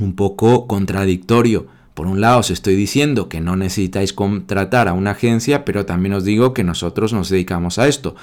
un 0.00 0.16
poco 0.16 0.66
contradictorio, 0.66 1.68
por 1.94 2.08
un 2.08 2.20
lado 2.20 2.40
os 2.40 2.50
estoy 2.50 2.74
diciendo 2.74 3.28
que 3.28 3.40
no 3.40 3.54
necesitáis 3.54 4.12
contratar 4.12 4.88
a 4.88 4.92
una 4.92 5.12
agencia, 5.12 5.64
pero 5.64 5.86
también 5.86 6.14
os 6.14 6.24
digo 6.24 6.52
que 6.52 6.64
nosotros 6.64 7.12
nos 7.12 7.28
dedicamos 7.28 7.78
a 7.78 7.86
esto 7.86 8.16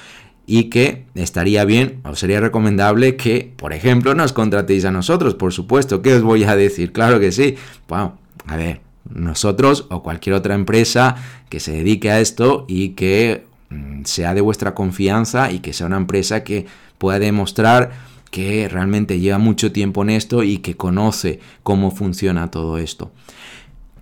y 0.46 0.64
que 0.64 1.04
estaría 1.14 1.64
bien 1.64 2.00
o 2.04 2.14
sería 2.14 2.40
recomendable 2.40 3.16
que, 3.16 3.52
por 3.56 3.72
ejemplo, 3.72 4.14
nos 4.14 4.32
contratéis 4.32 4.84
a 4.84 4.92
nosotros, 4.92 5.34
por 5.34 5.52
supuesto. 5.52 6.02
¿Qué 6.02 6.14
os 6.14 6.22
voy 6.22 6.44
a 6.44 6.54
decir? 6.54 6.92
Claro 6.92 7.18
que 7.18 7.32
sí. 7.32 7.56
Bueno, 7.88 8.18
a 8.46 8.56
ver, 8.56 8.80
nosotros 9.12 9.86
o 9.90 10.02
cualquier 10.02 10.36
otra 10.36 10.54
empresa 10.54 11.16
que 11.48 11.60
se 11.60 11.72
dedique 11.72 12.10
a 12.10 12.20
esto 12.20 12.64
y 12.68 12.90
que 12.90 13.44
mm, 13.70 14.04
sea 14.04 14.34
de 14.34 14.40
vuestra 14.40 14.74
confianza 14.74 15.50
y 15.50 15.58
que 15.58 15.72
sea 15.72 15.88
una 15.88 15.96
empresa 15.96 16.44
que 16.44 16.66
pueda 16.98 17.18
demostrar 17.18 17.92
que 18.30 18.68
realmente 18.68 19.18
lleva 19.18 19.38
mucho 19.38 19.72
tiempo 19.72 20.02
en 20.02 20.10
esto 20.10 20.42
y 20.42 20.58
que 20.58 20.76
conoce 20.76 21.40
cómo 21.62 21.90
funciona 21.90 22.50
todo 22.50 22.78
esto. 22.78 23.10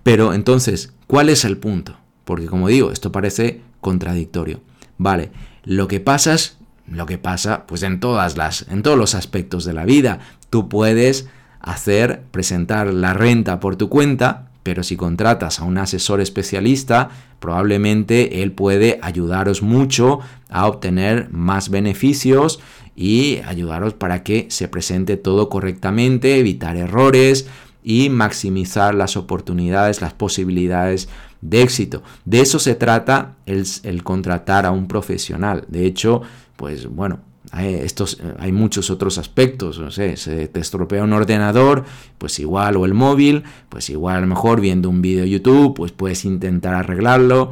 Pero 0.03 0.33
entonces, 0.33 0.93
¿cuál 1.07 1.29
es 1.29 1.45
el 1.45 1.57
punto? 1.57 1.97
Porque 2.23 2.45
como 2.45 2.67
digo, 2.67 2.91
esto 2.91 3.11
parece 3.11 3.61
contradictorio. 3.81 4.61
Vale, 4.97 5.31
lo 5.63 5.87
que 5.87 5.99
pasa 5.99 6.33
es 6.33 6.57
lo 6.87 7.05
que 7.05 7.17
pasa 7.17 7.65
pues 7.65 7.81
en 7.83 7.99
todas 7.99 8.37
las 8.37 8.67
en 8.69 8.83
todos 8.83 8.97
los 8.97 9.15
aspectos 9.15 9.65
de 9.65 9.73
la 9.73 9.85
vida. 9.85 10.19
Tú 10.49 10.69
puedes 10.69 11.27
hacer 11.59 12.23
presentar 12.31 12.93
la 12.93 13.13
renta 13.13 13.59
por 13.59 13.75
tu 13.75 13.89
cuenta, 13.89 14.49
pero 14.61 14.83
si 14.83 14.95
contratas 14.95 15.59
a 15.59 15.63
un 15.63 15.77
asesor 15.77 16.21
especialista, 16.21 17.09
probablemente 17.39 18.43
él 18.43 18.51
puede 18.51 18.99
ayudaros 19.01 19.61
mucho 19.61 20.19
a 20.49 20.67
obtener 20.67 21.29
más 21.31 21.69
beneficios 21.69 22.59
y 22.95 23.39
ayudaros 23.45 23.93
para 23.93 24.23
que 24.23 24.45
se 24.49 24.67
presente 24.67 25.17
todo 25.17 25.49
correctamente, 25.49 26.39
evitar 26.39 26.77
errores 26.77 27.47
y 27.83 28.09
maximizar 28.09 28.95
las 28.95 29.17
oportunidades, 29.17 30.01
las 30.01 30.13
posibilidades 30.13 31.09
de 31.45 31.61
éxito. 31.61 32.01
De 32.25 32.41
eso 32.41 32.59
se 32.59 32.75
trata 32.75 33.35
el, 33.45 34.03
contratar 34.03 34.65
a 34.65 34.71
un 34.71 34.87
profesional. 34.87 35.65
De 35.67 35.85
hecho, 35.85 36.21
pues 36.55 36.87
bueno, 36.87 37.19
hay, 37.51 37.75
estos, 37.75 38.19
hay 38.39 38.51
muchos 38.51 38.89
otros 38.89 39.17
aspectos. 39.17 39.79
No 39.79 39.91
sé, 39.91 40.17
se 40.17 40.47
te 40.47 40.59
estropea 40.59 41.03
un 41.03 41.13
ordenador, 41.13 41.85
pues 42.17 42.39
igual, 42.39 42.77
o 42.77 42.85
el 42.85 42.95
móvil, 42.95 43.43
pues 43.69 43.89
igual 43.89 44.17
a 44.17 44.21
lo 44.21 44.27
mejor 44.27 44.59
viendo 44.59 44.89
un 44.89 45.01
vídeo 45.01 45.25
YouTube, 45.25 45.75
pues 45.75 45.91
puedes 45.91 46.25
intentar 46.25 46.73
arreglarlo. 46.73 47.51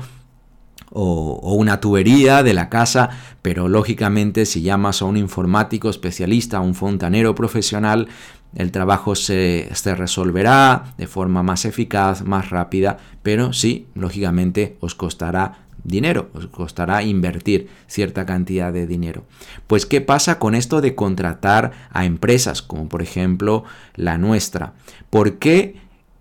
O, 0.96 1.56
una 1.56 1.80
tubería 1.80 2.44
de 2.44 2.54
la 2.54 2.70
casa, 2.70 3.10
pero 3.42 3.68
lógicamente 3.68 4.46
si 4.46 4.62
llamas 4.62 5.02
a 5.02 5.06
un 5.06 5.18
informático 5.18 5.90
especialista, 5.90 6.58
a 6.58 6.62
un 6.62 6.76
fontanero 6.76 7.34
profesional, 7.34 8.10
el 8.56 8.72
trabajo 8.72 9.16
se, 9.16 9.70
resolverá 9.84 10.94
de 10.98 11.08
forma 11.08 11.44
más 11.44 11.66
eficaz, 11.66 12.24
más 12.24 12.50
rápida, 12.50 12.98
pero 13.24 13.54
sí, 13.54 13.88
lógicamente 13.96 14.78
os 14.80 14.96
costará 14.96 15.66
dinero, 15.84 16.30
os 16.34 16.48
costará 16.48 17.04
invertir 17.04 17.68
cierta 17.88 18.26
cantidad 18.26 18.72
de 18.72 18.88
dinero. 18.88 19.26
Pues, 19.68 19.86
¿qué 19.86 20.02
pasa 20.02 20.40
con 20.40 20.56
esto 20.56 20.82
de 20.82 20.96
contratar 20.96 21.72
a 21.92 22.06
empresas 22.06 22.62
como 22.62 22.88
por 22.88 23.02
ejemplo 23.02 23.64
la 23.96 24.18
nuestra? 24.18 24.74
¿Por 25.10 25.40
qué 25.40 25.76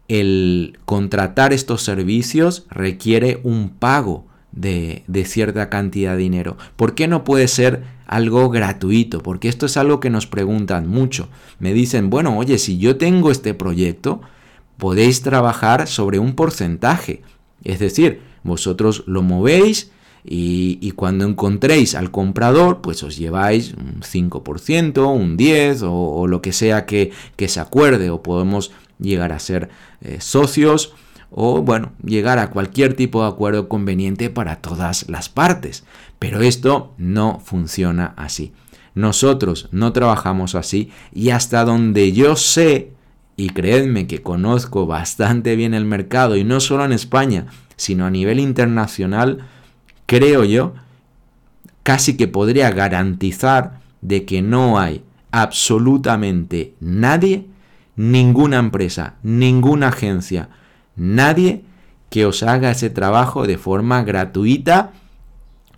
el 0.08 0.78
contratar 0.84 1.52
estos 1.52 1.82
servicios 1.82 2.66
requiere 2.70 3.40
un 3.44 3.70
pago 3.70 4.26
de, 4.52 5.04
de 5.06 5.24
cierta 5.26 5.68
cantidad 5.68 6.12
de 6.12 6.18
dinero? 6.18 6.56
¿Por 6.76 6.94
qué 6.94 7.06
no 7.06 7.24
puede 7.24 7.46
ser 7.46 7.84
algo 8.12 8.50
gratuito, 8.50 9.22
porque 9.22 9.48
esto 9.48 9.66
es 9.66 9.76
algo 9.76 9.98
que 9.98 10.10
nos 10.10 10.26
preguntan 10.26 10.86
mucho. 10.86 11.28
Me 11.58 11.72
dicen, 11.72 12.10
bueno, 12.10 12.36
oye, 12.36 12.58
si 12.58 12.78
yo 12.78 12.96
tengo 12.96 13.30
este 13.30 13.54
proyecto, 13.54 14.20
podéis 14.76 15.22
trabajar 15.22 15.88
sobre 15.88 16.18
un 16.18 16.34
porcentaje. 16.34 17.22
Es 17.64 17.78
decir, 17.78 18.20
vosotros 18.42 19.04
lo 19.06 19.22
movéis 19.22 19.92
y, 20.24 20.90
cuando 20.92 21.24
encontréis 21.24 21.94
al 21.94 22.10
comprador, 22.10 22.80
pues 22.82 23.02
os 23.02 23.16
lleváis 23.16 23.72
un 23.72 24.02
5%, 24.02 25.14
un 25.14 25.38
10% 25.38 25.88
o, 25.90 26.26
lo 26.26 26.42
que 26.42 26.52
sea 26.52 26.84
que, 26.84 27.12
se 27.38 27.60
acuerde 27.60 28.10
o 28.10 28.22
podemos 28.22 28.72
llegar 28.98 29.32
a 29.32 29.38
ser 29.38 29.70
eh, 30.02 30.18
socios 30.20 30.94
o 31.34 31.62
bueno, 31.62 31.92
llegar 32.04 32.38
a 32.38 32.50
cualquier 32.50 32.94
tipo 32.94 33.22
de 33.22 33.28
acuerdo 33.28 33.68
conveniente 33.68 34.30
para 34.30 34.56
todas 34.56 35.08
las 35.08 35.28
partes. 35.28 35.84
Pero 36.18 36.40
esto 36.42 36.94
no 36.98 37.40
funciona 37.40 38.14
así. 38.16 38.52
Nosotros 38.94 39.68
no 39.72 39.92
trabajamos 39.92 40.54
así 40.54 40.90
y 41.12 41.30
hasta 41.30 41.64
donde 41.64 42.12
yo 42.12 42.36
sé, 42.36 42.92
y 43.36 43.48
creedme 43.48 44.06
que 44.06 44.22
conozco 44.22 44.86
bastante 44.86 45.56
bien 45.56 45.72
el 45.72 45.86
mercado 45.86 46.36
y 46.36 46.44
no 46.44 46.60
solo 46.60 46.84
en 46.84 46.92
España, 46.92 47.46
sino 47.76 48.04
a 48.04 48.10
nivel 48.10 48.38
internacional, 48.38 49.46
creo 50.04 50.44
yo, 50.44 50.74
casi 51.82 52.16
que 52.16 52.28
podría 52.28 52.70
garantizar 52.70 53.80
de 54.02 54.26
que 54.26 54.42
no 54.42 54.78
hay 54.78 55.02
absolutamente 55.30 56.74
nadie, 56.80 57.46
ninguna 57.96 58.58
empresa, 58.58 59.14
ninguna 59.22 59.88
agencia, 59.88 60.50
nadie 60.96 61.64
que 62.10 62.26
os 62.26 62.42
haga 62.42 62.70
ese 62.70 62.90
trabajo 62.90 63.46
de 63.46 63.58
forma 63.58 64.02
gratuita 64.02 64.92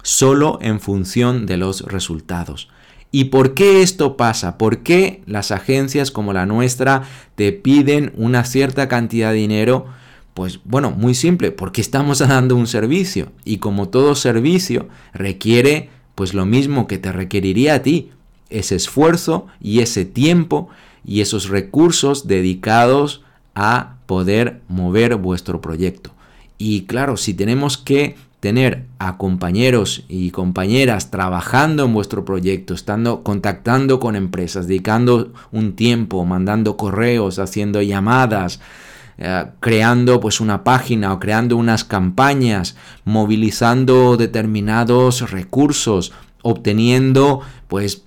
solo 0.02 0.58
en 0.60 0.80
función 0.80 1.46
de 1.46 1.56
los 1.56 1.82
resultados. 1.82 2.68
¿Y 3.10 3.26
por 3.26 3.54
qué 3.54 3.82
esto 3.82 4.16
pasa? 4.16 4.58
¿Por 4.58 4.78
qué 4.82 5.22
las 5.26 5.52
agencias 5.52 6.10
como 6.10 6.32
la 6.32 6.46
nuestra 6.46 7.04
te 7.36 7.52
piden 7.52 8.12
una 8.16 8.44
cierta 8.44 8.88
cantidad 8.88 9.30
de 9.30 9.36
dinero? 9.36 9.86
Pues 10.34 10.58
bueno, 10.64 10.90
muy 10.90 11.14
simple, 11.14 11.52
porque 11.52 11.80
estamos 11.80 12.18
dando 12.28 12.56
un 12.56 12.66
servicio 12.66 13.30
y 13.44 13.58
como 13.58 13.88
todo 13.88 14.14
servicio 14.16 14.88
requiere 15.12 15.90
pues 16.16 16.34
lo 16.34 16.44
mismo 16.44 16.86
que 16.86 16.98
te 16.98 17.12
requeriría 17.12 17.74
a 17.74 17.82
ti, 17.82 18.10
ese 18.50 18.76
esfuerzo 18.76 19.46
y 19.60 19.80
ese 19.80 20.04
tiempo 20.04 20.68
y 21.04 21.20
esos 21.20 21.48
recursos 21.48 22.26
dedicados 22.26 23.23
a 23.54 23.96
poder 24.06 24.60
mover 24.68 25.16
vuestro 25.16 25.60
proyecto. 25.60 26.10
Y 26.58 26.82
claro, 26.82 27.16
si 27.16 27.34
tenemos 27.34 27.78
que 27.78 28.16
tener 28.44 28.84
a 28.98 29.16
compañeros 29.16 30.04
y 30.06 30.30
compañeras 30.30 31.10
trabajando 31.10 31.86
en 31.86 31.94
vuestro 31.94 32.26
proyecto, 32.26 32.74
estando 32.74 33.22
contactando 33.22 33.98
con 33.98 34.16
empresas, 34.16 34.68
dedicando 34.68 35.32
un 35.50 35.76
tiempo, 35.76 36.24
mandando 36.26 36.76
correos, 36.76 37.38
haciendo 37.38 37.80
llamadas, 37.80 38.60
eh, 39.16 39.46
creando 39.60 40.20
pues 40.20 40.40
una 40.40 40.62
página 40.62 41.14
o 41.14 41.20
creando 41.20 41.56
unas 41.56 41.84
campañas, 41.84 42.76
movilizando 43.04 44.18
determinados 44.18 45.30
recursos, 45.30 46.12
obteniendo 46.42 47.40
pues 47.66 48.04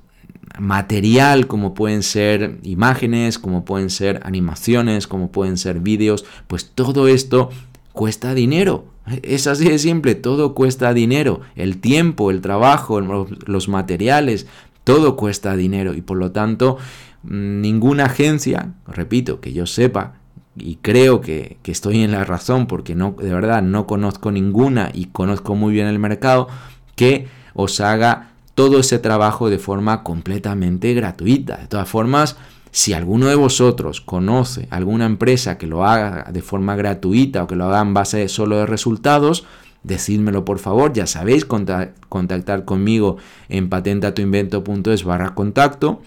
material 0.60 1.48
como 1.48 1.74
pueden 1.74 2.04
ser 2.04 2.60
imágenes, 2.64 3.40
como 3.40 3.66
pueden 3.66 3.90
ser 3.90 4.22
animaciones, 4.24 5.08
como 5.08 5.32
pueden 5.32 5.58
ser 5.58 5.80
vídeos, 5.80 6.26
pues 6.48 6.72
todo 6.74 7.08
esto 7.08 7.50
cuesta 7.94 8.34
dinero. 8.34 8.86
Es 9.24 9.48
así 9.48 9.70
de 9.70 9.80
simple, 9.80 10.16
todo 10.16 10.54
cuesta 10.54 10.94
dinero. 10.94 11.42
El 11.56 11.80
tiempo, 11.80 12.30
el 12.30 12.42
trabajo, 12.42 13.00
los 13.00 13.70
materiales, 13.70 14.48
todo 14.84 15.16
cuesta 15.16 15.56
dinero. 15.56 15.94
Y 15.94 16.02
por 16.02 16.18
lo 16.18 16.32
tanto, 16.32 16.78
ninguna 17.24 18.06
agencia, 18.06 18.74
repito, 18.86 19.40
que 19.40 19.54
yo 19.54 19.66
sepa, 19.66 20.16
y 20.56 20.78
creo 20.78 21.22
que, 21.22 21.58
que, 21.62 21.72
estoy 21.72 22.02
en 22.02 22.12
la 22.12 22.24
razón 22.24 22.66
porque 22.66 22.96
no, 22.96 23.16
de 23.18 23.32
verdad 23.32 23.62
no 23.62 23.86
conozco 23.86 24.32
ninguna 24.32 24.90
y 24.92 25.06
conozco 25.06 25.54
muy 25.54 25.72
bien 25.72 25.88
el 25.88 26.00
mercado, 26.00 26.48
que 26.96 27.28
os 27.54 27.80
haga 27.80 28.32
todo 28.58 28.80
ese 28.80 28.98
trabajo 28.98 29.52
de 29.52 29.60
forma 29.60 30.02
completamente 30.02 30.96
gratuita. 30.96 31.58
De 31.58 31.68
todas 31.68 31.88
formas, 31.88 32.38
si 32.72 32.94
alguno 32.94 33.28
de 33.28 33.36
vosotros 33.36 34.02
conoce 34.02 34.68
alguna 34.72 35.06
empresa 35.06 35.60
que 35.60 35.68
lo 35.68 35.86
haga 35.86 36.32
de 36.32 36.42
forma 36.42 36.76
gratuita 36.76 37.44
o 37.44 37.48
que 37.48 37.56
lo 37.56 37.66
haga 37.66 37.82
en 37.82 37.94
base 37.94 38.28
solo 38.30 38.58
de 38.58 38.66
resultados, 38.66 39.46
decídmelo 39.84 40.44
por 40.44 40.58
favor. 40.58 40.92
Ya 40.92 41.06
sabéis, 41.06 41.46
contactar 41.46 42.66
conmigo 42.66 43.18
en 43.48 43.70
patentatuinvento.es 43.70 45.04
barra 45.04 45.36
contacto. 45.36 46.02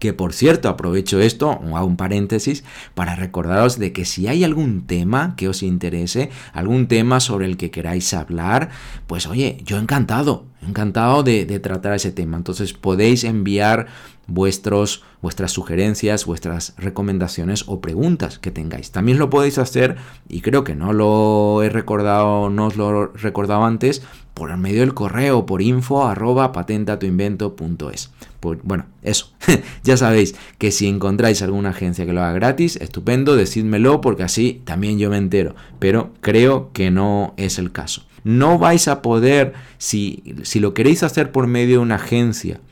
Que 0.00 0.14
por 0.14 0.32
cierto, 0.32 0.70
aprovecho 0.70 1.20
esto, 1.20 1.50
hago 1.50 1.86
un 1.86 1.98
paréntesis, 1.98 2.64
para 2.94 3.16
recordaros 3.16 3.78
de 3.78 3.92
que 3.92 4.06
si 4.06 4.26
hay 4.28 4.44
algún 4.44 4.86
tema 4.86 5.34
que 5.36 5.46
os 5.46 5.62
interese, 5.62 6.30
algún 6.54 6.88
tema 6.88 7.20
sobre 7.20 7.44
el 7.44 7.58
que 7.58 7.70
queráis 7.70 8.14
hablar, 8.14 8.70
pues 9.06 9.26
oye, 9.26 9.58
yo 9.64 9.76
encantado, 9.76 10.46
encantado 10.66 11.22
de, 11.22 11.44
tratar 11.60 11.94
ese 11.94 12.12
tema. 12.12 12.38
Entonces 12.38 12.72
podéis 12.72 13.24
enviar 13.24 13.88
vuestros, 14.26 15.04
vuestras 15.20 15.52
sugerencias, 15.52 16.24
vuestras 16.24 16.74
recomendaciones 16.78 17.64
o 17.66 17.82
preguntas 17.82 18.38
que 18.38 18.50
tengáis. 18.50 18.92
También 18.92 19.18
lo 19.18 19.28
podéis 19.28 19.58
hacer, 19.58 19.96
y 20.30 20.40
creo 20.40 20.64
que 20.64 20.74
no 20.74 20.94
lo 20.94 21.62
he 21.62 21.68
recordado, 21.68 22.48
no 22.48 22.68
os 22.68 22.76
lo 22.76 23.04
he 23.04 23.18
recordado 23.18 23.64
antes, 23.64 24.02
por 24.40 24.56
medio 24.56 24.80
del 24.80 24.94
correo, 24.94 25.44
por 25.44 25.60
info 25.60 26.06
arroba 26.06 26.50
patentatuinvento.es. 26.50 28.10
Bueno, 28.62 28.86
eso. 29.02 29.34
ya 29.84 29.98
sabéis 29.98 30.34
que 30.56 30.70
si 30.70 30.88
encontráis 30.88 31.42
alguna 31.42 31.68
agencia 31.68 32.06
que 32.06 32.14
lo 32.14 32.22
haga 32.22 32.32
gratis, 32.32 32.76
estupendo, 32.76 33.36
decídmelo 33.36 34.00
porque 34.00 34.22
así 34.22 34.62
también 34.64 34.98
yo 34.98 35.10
me 35.10 35.18
entero. 35.18 35.56
Pero 35.78 36.14
creo 36.22 36.70
que 36.72 36.90
no 36.90 37.34
es 37.36 37.58
el 37.58 37.70
caso. 37.70 38.06
No 38.24 38.58
vais 38.58 38.88
a 38.88 39.02
poder, 39.02 39.52
si, 39.76 40.22
si 40.42 40.58
lo 40.58 40.72
queréis 40.72 41.02
hacer 41.02 41.32
por 41.32 41.46
medio 41.46 41.74
de 41.74 41.82
una 41.82 41.96
agencia 41.96 42.62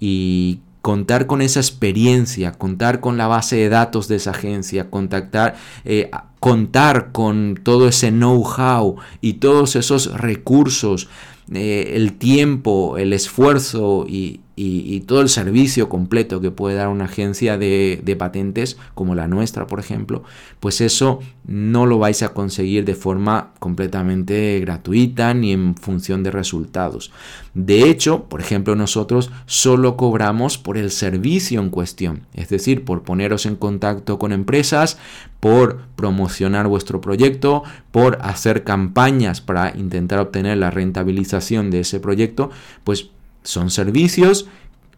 y 0.00 0.58
contar 0.82 1.26
con 1.26 1.40
esa 1.40 1.60
experiencia, 1.60 2.52
contar 2.52 3.00
con 3.00 3.16
la 3.16 3.28
base 3.28 3.56
de 3.56 3.68
datos 3.68 4.08
de 4.08 4.16
esa 4.16 4.32
agencia, 4.32 4.90
contactar, 4.90 5.54
eh, 5.84 6.10
contar 6.40 7.12
con 7.12 7.58
todo 7.62 7.86
ese 7.88 8.10
know-how 8.10 8.96
y 9.20 9.34
todos 9.34 9.76
esos 9.76 10.12
recursos, 10.18 11.08
eh, 11.52 11.92
el 11.94 12.14
tiempo, 12.14 12.98
el 12.98 13.12
esfuerzo 13.12 14.06
y, 14.08 14.40
y, 14.54 15.00
todo 15.00 15.22
el 15.22 15.28
servicio 15.30 15.88
completo 15.88 16.40
que 16.40 16.50
puede 16.50 16.76
dar 16.76 16.88
una 16.88 17.06
agencia 17.06 17.56
de, 17.56 18.00
de, 18.04 18.16
patentes 18.16 18.76
como 18.94 19.14
la 19.14 19.26
nuestra, 19.26 19.66
por 19.66 19.80
ejemplo, 19.80 20.24
pues 20.60 20.80
eso 20.80 21.20
no 21.46 21.86
lo 21.86 21.98
vais 21.98 22.22
a 22.22 22.34
conseguir 22.34 22.84
de 22.84 22.94
forma 22.94 23.52
completamente 23.58 24.60
gratuita 24.60 25.32
ni 25.32 25.52
en 25.52 25.74
función 25.74 26.22
de 26.22 26.30
resultados. 26.30 27.12
De 27.54 27.88
hecho, 27.88 28.24
por 28.24 28.40
ejemplo, 28.40 28.76
nosotros 28.76 29.30
solo 29.46 29.96
cobramos 29.96 30.58
por 30.58 30.76
el 30.76 30.90
servicio 30.90 31.60
en 31.60 31.70
cuestión, 31.70 32.26
es 32.34 32.48
decir, 32.48 32.84
por 32.84 33.02
poneros 33.02 33.46
en 33.46 33.56
contacto 33.56 34.18
con 34.18 34.32
empresas, 34.32 34.98
por 35.40 35.80
promocionar 35.96 36.68
vuestro 36.68 37.00
proyecto, 37.00 37.62
por 37.90 38.18
hacer 38.20 38.64
campañas 38.64 39.40
para 39.40 39.76
intentar 39.76 40.20
obtener 40.20 40.58
la 40.58 40.70
rentabilización 40.70 41.70
de 41.70 41.80
ese 41.80 42.00
proyecto, 42.00 42.50
pues 42.84 43.10
son 43.42 43.70
servicios 43.70 44.46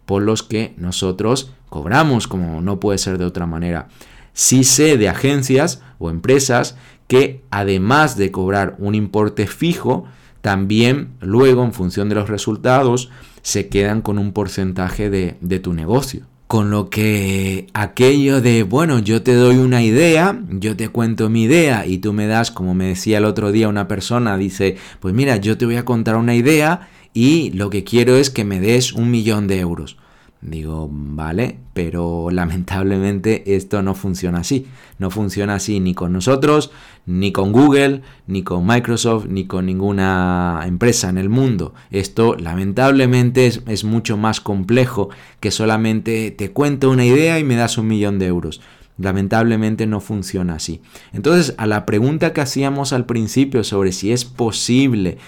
por 0.07 0.23
los 0.23 0.43
que 0.43 0.75
nosotros 0.77 1.53
cobramos, 1.69 2.29
como 2.29 2.61
no 2.61 2.81
puede 2.81 2.99
ser 2.99 3.19
de 3.19 3.25
otra 3.25 3.47
manera. 3.47 3.89
Sí 4.33 4.65
sé 4.65 4.97
de 4.97 5.09
agencias 5.09 5.83
o 5.99 6.11
empresas 6.11 6.77
que 7.07 7.43
además 7.51 8.17
de 8.17 8.31
cobrar 8.31 8.77
un 8.79 8.95
importe 8.95 9.47
fijo, 9.47 10.07
también 10.41 11.11
luego 11.21 11.65
en 11.65 11.73
función 11.73 12.09
de 12.09 12.15
los 12.15 12.29
resultados 12.29 13.11
se 13.43 13.69
quedan 13.69 14.03
con 14.03 14.19
un 14.19 14.33
porcentaje 14.33 15.11
de, 15.11 15.37
de 15.41 15.59
tu 15.59 15.73
negocio. 15.73 16.27
Con 16.47 16.71
lo 16.71 16.91
que 16.91 17.67
aquello 17.73 18.41
de, 18.41 18.63
bueno, 18.63 18.99
yo 18.99 19.23
te 19.23 19.35
doy 19.35 19.57
una 19.57 19.83
idea, 19.83 20.39
yo 20.51 20.77
te 20.77 20.89
cuento 20.89 21.31
mi 21.31 21.45
idea 21.45 21.87
y 21.87 21.99
tú 21.99 22.13
me 22.13 22.27
das, 22.27 22.51
como 22.51 22.75
me 22.75 22.89
decía 22.89 23.19
el 23.19 23.25
otro 23.25 23.51
día 23.51 23.69
una 23.69 23.89
persona, 23.89 24.37
dice, 24.37 24.77
pues 25.01 25.15
mira, 25.15 25.37
yo 25.37 25.57
te 25.57 25.65
voy 25.65 25.77
a 25.77 25.85
contar 25.85 26.17
una 26.17 26.35
idea 26.35 26.89
y 27.15 27.51
lo 27.53 27.71
que 27.71 27.85
quiero 27.85 28.17
es 28.17 28.29
que 28.29 28.45
me 28.45 28.61
des 28.61 28.93
un 28.93 29.11
millón 29.11 29.47
de 29.47 29.61
euros. 29.61 29.97
Digo, 30.45 30.91
vale, 30.93 31.57
pero 31.73 32.29
lamentablemente 32.33 33.57
esto 33.57 33.83
no 33.83 33.95
funciona 33.95 34.41
así. 34.41 34.67
No 34.99 35.11
funciona 35.11 35.55
así 35.55 35.81
ni 35.81 35.95
con 35.95 36.13
nosotros, 36.13 36.71
ni 37.07 37.33
con 37.33 37.53
Google, 37.53 38.03
ni 38.27 38.43
con 38.43 38.67
Microsoft, 38.67 39.27
ni 39.27 39.47
con 39.47 39.65
ninguna 39.65 40.63
empresa 40.67 41.09
en 41.09 41.17
el 41.17 41.31
mundo. 41.31 41.73
Esto 41.91 42.37
lamentablemente 42.37 43.47
es, 43.47 43.85
mucho 43.85 44.17
más 44.17 44.41
complejo 44.41 45.09
que 45.41 45.51
solamente 45.51 46.31
te 46.31 46.51
cuento 46.51 46.91
una 46.91 47.07
idea 47.07 47.39
y 47.39 47.45
me 47.45 47.57
das 47.57 47.79
un 47.79 47.87
millón 47.87 48.19
de 48.19 48.27
euros. 48.27 48.61
Lamentablemente 48.99 49.87
no 49.87 50.01
funciona 50.01 50.57
así. 50.57 50.83
Entonces, 51.13 51.55
a 51.59 51.67
la 51.67 51.87
pregunta 51.87 52.33
que 52.33 52.41
hacíamos 52.41 52.93
al 52.93 53.07
principio 53.07 53.65
sobre 53.65 53.93
si 53.93 54.13
es 54.13 54.25
posible 54.25 55.19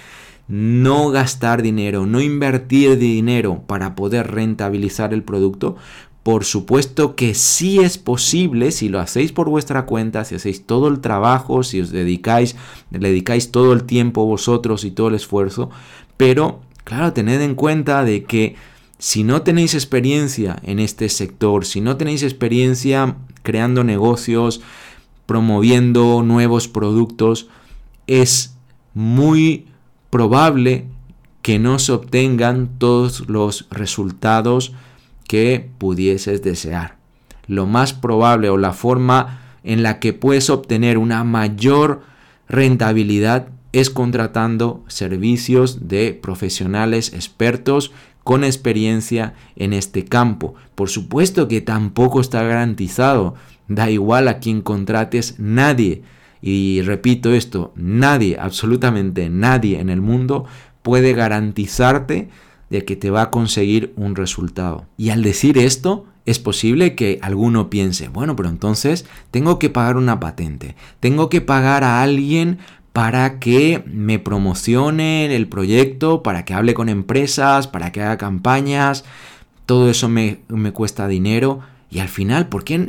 no 0.49 1.11
gastar 1.11 1.63
dinero, 1.63 2.07
no 2.07 2.21
invertir 2.21 2.99
dinero 2.99 3.63
para 3.67 3.95
poder 3.95 4.31
rentabilizar 4.33 5.13
el 5.13 5.23
producto, 5.23 5.77
Por 6.23 6.45
supuesto 6.45 7.15
que 7.15 7.35
sí 7.35 7.79
es 7.79 7.99
posible 7.99 8.73
si 8.73 8.89
lo 8.89 8.99
hacéis 8.99 9.31
por 9.31 9.49
vuestra 9.49 9.87
cuenta, 9.87 10.25
si 10.25 10.35
hacéis 10.35 10.67
todo 10.67 10.89
el 10.89 10.99
trabajo, 10.99 11.63
si 11.63 11.81
os 11.81 11.93
dedicáis, 11.93 12.57
le 12.91 12.99
dedicáis 12.99 13.53
todo 13.53 13.73
el 13.73 13.85
tiempo 13.85 14.27
vosotros 14.27 14.85
y 14.85 14.91
todo 14.91 15.07
el 15.07 15.15
esfuerzo, 15.15 15.71
pero 16.17 16.63
claro, 16.83 17.13
tened 17.13 17.41
en 17.43 17.55
cuenta 17.55 18.03
de 18.03 18.25
que 18.25 18.57
si 18.99 19.23
no 19.23 19.43
tenéis 19.43 19.75
experiencia 19.75 20.57
en 20.65 20.81
este 20.81 21.09
sector, 21.11 21.65
si 21.65 21.81
no 21.81 21.97
tenéis 21.97 22.25
experiencia 22.25 23.17
creando 23.45 23.85
negocios, 23.85 24.63
promoviendo 25.27 26.25
nuevos 26.25 26.67
productos, 26.67 27.49
es 28.09 28.57
muy 28.95 29.67
probable 30.11 30.87
que 31.43 31.59
no 31.59 31.79
se 31.79 31.93
obtengan 31.93 32.79
todos 32.79 33.29
los 33.29 33.67
resultados 33.71 34.73
que 35.29 35.71
pudieses 35.79 36.43
desear. 36.43 36.97
Lo 37.47 37.67
más 37.67 37.93
probable 37.93 38.49
o 38.49 38.57
la 38.57 38.73
forma 38.73 39.41
en 39.63 39.83
la 39.83 39.99
que 40.01 40.13
puedes 40.13 40.51
obtener 40.51 40.99
una 40.99 41.25
mayor 41.25 42.03
rentabilidad 42.49 43.49
es 43.73 43.91
contratando 43.91 44.83
servicios 44.89 45.89
de 45.89 46.15
profesionales 46.15 47.13
expertos 47.13 47.93
con 48.25 48.43
experiencia 48.43 49.35
en 49.55 49.73
este 49.73 50.05
campo. 50.05 50.55
Por 50.75 50.89
supuesto 50.89 51.47
que 51.47 51.61
tampoco 51.61 52.21
está 52.21 52.43
garantizado. 52.43 53.35
Da 53.69 53.91
igual 53.91 54.29
a 54.29 54.39
quien 54.39 54.63
contrates, 54.63 55.37
nadie, 55.39 56.03
y 56.43 56.83
repito 56.83 57.33
esto, 57.33 57.73
nadie, 57.77 58.39
absolutamente 58.39 59.29
nadie 59.31 59.81
en 59.81 59.91
el 59.91 60.01
mundo 60.01 60.45
puede 60.83 61.13
garantizarte 61.13 62.29
de 62.71 62.85
que 62.85 62.97
te 62.97 63.11
va 63.11 63.23
a 63.23 63.31
conseguir 63.31 63.93
un 63.97 64.17
resultado. 64.17 64.87
Y 64.97 65.11
al 65.11 65.23
decir 65.23 65.59
esto, 65.59 66.07
es 66.27 66.39
posible 66.41 66.95
que 66.97 67.19
alguno 67.23 67.71
piense, 67.71 68.09
bueno, 68.09 68.35
pero 68.35 68.49
entonces 68.49 69.07
tengo 69.31 69.59
que 69.59 69.71
pagar 69.71 69.97
una 69.97 70.19
patente, 70.19 70.75
tengo 70.99 71.29
que 71.29 71.41
pagar 71.41 71.85
a 71.85 72.03
alguien 72.03 72.59
para 72.93 73.39
que 73.39 73.85
me 73.87 74.19
promocione 74.19 75.35
el 75.35 75.49
proyecto, 75.49 76.23
para 76.23 76.45
que 76.45 76.55
hable 76.55 76.75
con 76.75 76.89
empresas, 76.89 77.69
para 77.69 77.93
que 77.93 78.03
haga 78.03 78.17
campañas, 78.17 79.05
todo 79.67 79.91
eso 79.91 80.09
me, 80.09 80.39
cuesta 80.73 81.07
dinero 81.07 81.61
y 81.91 81.99
al 81.99 82.09
final, 82.09 82.49
¿por 82.49 82.65
qué 82.65 82.87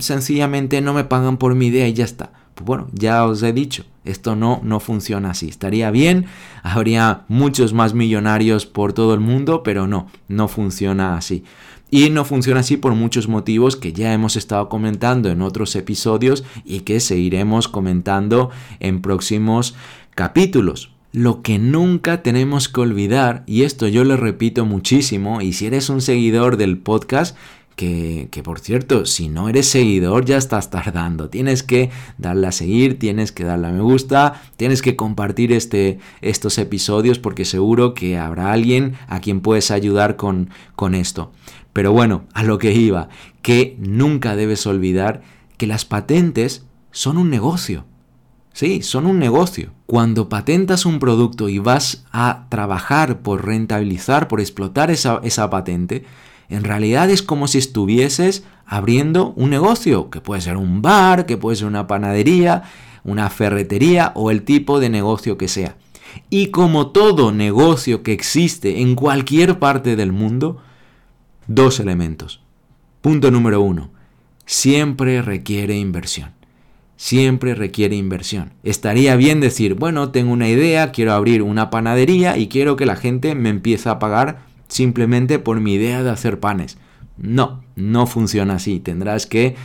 sencillamente 0.00 0.80
no 0.80 0.92
me 0.92 1.04
pagan 1.04 1.36
por 1.38 1.54
mi 1.54 1.68
idea 1.68 1.88
y 1.88 1.92
ya 1.92 2.04
está? 2.04 2.32
Pues 2.58 2.66
bueno, 2.66 2.88
ya 2.92 3.24
os 3.24 3.40
he 3.44 3.52
dicho, 3.52 3.84
esto 4.04 4.34
no, 4.34 4.60
no 4.64 4.80
funciona 4.80 5.30
así. 5.30 5.48
Estaría 5.48 5.92
bien, 5.92 6.26
habría 6.64 7.22
muchos 7.28 7.72
más 7.72 7.94
millonarios 7.94 8.66
por 8.66 8.92
todo 8.92 9.14
el 9.14 9.20
mundo, 9.20 9.62
pero 9.62 9.86
no, 9.86 10.08
no 10.26 10.48
funciona 10.48 11.16
así. 11.16 11.44
Y 11.88 12.10
no 12.10 12.24
funciona 12.24 12.60
así 12.60 12.76
por 12.76 12.96
muchos 12.96 13.28
motivos 13.28 13.76
que 13.76 13.92
ya 13.92 14.12
hemos 14.12 14.34
estado 14.34 14.68
comentando 14.68 15.30
en 15.30 15.40
otros 15.40 15.76
episodios 15.76 16.42
y 16.64 16.80
que 16.80 16.98
seguiremos 16.98 17.68
comentando 17.68 18.50
en 18.80 19.02
próximos 19.02 19.76
capítulos. 20.16 20.90
Lo 21.12 21.42
que 21.42 21.60
nunca 21.60 22.24
tenemos 22.24 22.68
que 22.68 22.80
olvidar, 22.80 23.44
y 23.46 23.62
esto 23.62 23.86
yo 23.86 24.02
lo 24.02 24.16
repito 24.16 24.66
muchísimo, 24.66 25.40
y 25.40 25.52
si 25.52 25.66
eres 25.66 25.90
un 25.90 26.00
seguidor 26.00 26.56
del 26.56 26.76
podcast, 26.76 27.36
que, 27.78 28.42
por 28.42 28.58
cierto, 28.58 29.06
si 29.06 29.28
no 29.28 29.48
eres 29.48 29.68
seguidor 29.68 30.24
ya 30.24 30.36
estás 30.36 30.68
tardando. 30.68 31.30
Tienes 31.30 31.62
que 31.62 31.90
darle 32.18 32.48
a 32.48 32.52
seguir, 32.52 32.98
tienes 32.98 33.30
que 33.30 33.44
darle 33.44 33.68
a 33.68 33.70
me 33.70 33.82
gusta, 33.82 34.42
tienes 34.56 34.82
que 34.82 34.96
compartir 34.96 35.52
este, 35.52 36.00
estos 36.20 36.58
episodios 36.58 37.20
porque 37.20 37.44
seguro 37.44 37.94
que 37.94 38.18
habrá 38.18 38.52
alguien 38.52 38.94
a 39.06 39.20
quien 39.20 39.40
puedes 39.40 39.70
ayudar 39.70 40.16
con, 40.16 40.50
con 40.74 40.96
esto. 40.96 41.30
Pero 41.72 41.92
bueno, 41.92 42.24
a 42.34 42.42
lo 42.42 42.58
que 42.58 42.72
iba, 42.72 43.10
que 43.42 43.76
nunca 43.78 44.34
debes 44.34 44.66
olvidar 44.66 45.22
que 45.56 45.68
las 45.68 45.84
patentes 45.84 46.66
son 46.90 47.16
un 47.16 47.30
negocio. 47.30 47.84
Sí, 48.54 48.82
son 48.82 49.06
un 49.06 49.20
negocio. 49.20 49.70
Cuando 49.86 50.28
patentas 50.28 50.84
un 50.84 50.98
producto 50.98 51.48
y 51.48 51.60
vas 51.60 52.04
a 52.10 52.46
trabajar 52.48 53.20
por 53.20 53.46
rentabilizar, 53.46 54.26
por 54.26 54.40
explotar 54.40 54.90
esa, 54.90 55.20
esa 55.22 55.48
patente, 55.48 56.04
en 56.48 56.64
realidad 56.64 57.10
es 57.10 57.22
como 57.22 57.46
si 57.46 57.58
estuvieses 57.58 58.44
abriendo 58.66 59.32
un 59.36 59.50
negocio, 59.50 60.10
que 60.10 60.20
puede 60.20 60.40
ser 60.40 60.56
un 60.56 60.82
bar, 60.82 61.26
que 61.26 61.36
puede 61.36 61.56
ser 61.56 61.66
una 61.66 61.86
panadería, 61.86 62.64
una 63.04 63.30
ferretería 63.30 64.12
o 64.14 64.30
el 64.30 64.42
tipo 64.42 64.80
de 64.80 64.90
negocio 64.90 65.38
que 65.38 65.48
sea. 65.48 65.76
Y 66.30 66.48
como 66.48 66.88
todo 66.88 67.32
negocio 67.32 68.02
que 68.02 68.12
existe 68.12 68.80
en 68.80 68.94
cualquier 68.94 69.58
parte 69.58 69.96
del 69.96 70.12
mundo, 70.12 70.58
dos 71.46 71.80
elementos. 71.80 72.40
Punto 73.00 73.30
número 73.30 73.60
uno, 73.60 73.90
siempre 74.44 75.22
requiere 75.22 75.76
inversión. 75.76 76.30
Siempre 76.96 77.54
requiere 77.54 77.94
inversión. 77.94 78.52
Estaría 78.64 79.14
bien 79.14 79.40
decir, 79.40 79.74
bueno, 79.74 80.10
tengo 80.10 80.32
una 80.32 80.48
idea, 80.48 80.90
quiero 80.90 81.12
abrir 81.12 81.42
una 81.42 81.70
panadería 81.70 82.36
y 82.36 82.48
quiero 82.48 82.74
que 82.74 82.86
la 82.86 82.96
gente 82.96 83.36
me 83.36 83.50
empiece 83.50 83.88
a 83.88 84.00
pagar 84.00 84.47
simplemente 84.68 85.38
por 85.38 85.60
mi 85.60 85.74
idea 85.74 86.02
de 86.02 86.10
hacer 86.10 86.40
panes. 86.40 86.78
No, 87.16 87.62
no 87.76 88.06
funciona 88.06 88.54
así. 88.54 88.80
Tendrás 88.80 89.26
que 89.26 89.56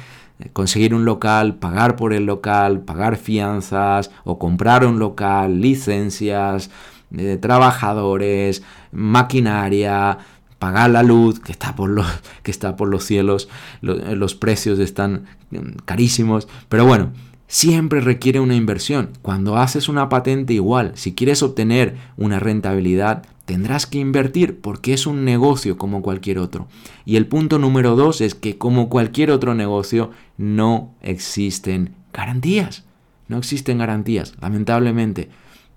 conseguir 0.52 0.94
un 0.94 1.06
local, 1.06 1.56
pagar 1.56 1.96
por 1.96 2.14
el 2.14 2.26
local, 2.26 2.82
pagar 2.82 3.18
fianzas 3.18 4.12
o 4.24 4.40
comprar 4.40 4.86
un 4.86 5.00
local, 5.00 5.62
licencias, 5.62 6.70
eh, 7.16 7.38
trabajadores, 7.40 8.64
maquinaria, 8.92 10.18
pagar 10.60 10.90
la 10.90 11.04
luz, 11.04 11.40
que 11.40 11.52
está 11.52 11.76
por 11.76 11.90
los, 11.90 12.08
que 12.44 12.52
está 12.52 12.76
por 12.76 12.90
los 12.90 13.04
cielos, 13.04 13.50
los 13.82 14.36
precios 14.36 14.80
están 14.80 15.26
mm, 15.52 15.84
carísimos, 15.86 16.48
pero 16.70 16.86
bueno, 16.86 17.12
siempre 17.48 18.02
requiere 18.02 18.40
una 18.40 18.56
inversión. 18.56 19.12
Cuando 19.22 19.58
haces 19.58 19.88
una 19.88 20.10
patente 20.10 20.54
igual, 20.54 20.94
si 20.96 21.14
quieres 21.14 21.44
obtener 21.44 21.98
una 22.18 22.40
rentabilidad, 22.40 23.24
tendrás 23.46 23.86
que 23.86 24.00
invertir 24.00 24.60
porque 24.60 24.94
es 24.94 25.06
un 25.06 25.26
negocio 25.26 25.78
como 25.78 26.02
cualquier 26.02 26.40
otro. 26.40 26.68
Y 27.06 27.18
el 27.18 27.28
punto 27.28 27.60
número 27.60 27.96
dos 27.96 28.22
es 28.22 28.36
que 28.36 28.58
como 28.58 28.90
cualquier 28.90 29.32
otro 29.32 29.54
negocio 29.54 30.12
no 30.38 30.94
existen 31.02 31.94
garantías. 32.14 32.84
No 33.28 33.38
existen 33.38 33.78
garantías, 33.78 34.34
lamentablemente. 34.42 35.30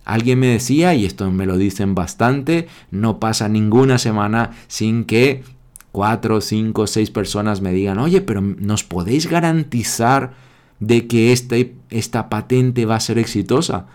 Alguien 0.05 0.39
me 0.39 0.47
decía, 0.47 0.95
y 0.95 1.05
esto 1.05 1.31
me 1.33 1.47
lo 1.47 1.57
dicen 1.57 1.95
bastante, 1.95 2.69
no 2.91 3.19
pasa 3.19 3.49
ninguna 3.49 3.99
semana 3.99 4.53
sin 4.69 5.05
que 5.05 5.43
cuatro, 5.91 6.41
cinco, 6.41 6.87
seis 6.87 7.11
personas 7.11 7.61
me 7.61 7.73
digan, 7.73 7.99
oye, 7.99 8.21
pero 8.21 8.41
¿nos 8.41 8.85
podéis 8.85 9.29
garantizar 9.29 10.35
de 10.79 11.09
que 11.09 11.33
este, 11.33 11.75
esta 11.91 12.29
patente 12.29 12.85
va 12.85 12.97
a 12.97 13.01
ser 13.01 13.19
exitosa? 13.19 13.87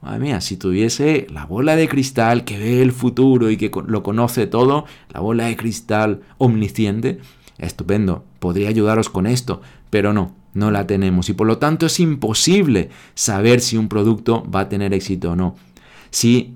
Madre 0.00 0.20
mía, 0.20 0.40
si 0.40 0.56
tuviese 0.56 1.26
la 1.30 1.44
bola 1.44 1.74
de 1.74 1.88
cristal 1.88 2.44
que 2.44 2.56
ve 2.58 2.82
el 2.82 2.92
futuro 2.92 3.50
y 3.50 3.56
que 3.56 3.70
lo 3.86 4.02
conoce 4.02 4.46
todo, 4.46 4.84
la 5.10 5.20
bola 5.20 5.46
de 5.46 5.56
cristal 5.56 6.20
omnisciente, 6.38 7.18
estupendo, 7.58 8.24
podría 8.38 8.68
ayudaros 8.68 9.08
con 9.08 9.26
esto, 9.26 9.60
pero 9.90 10.12
no, 10.12 10.36
no 10.54 10.70
la 10.70 10.86
tenemos 10.86 11.28
y 11.28 11.32
por 11.32 11.48
lo 11.48 11.58
tanto 11.58 11.86
es 11.86 11.98
imposible 11.98 12.90
saber 13.14 13.60
si 13.60 13.76
un 13.76 13.88
producto 13.88 14.48
va 14.48 14.60
a 14.60 14.68
tener 14.68 14.94
éxito 14.94 15.32
o 15.32 15.36
no. 15.36 15.56
Si 16.10 16.54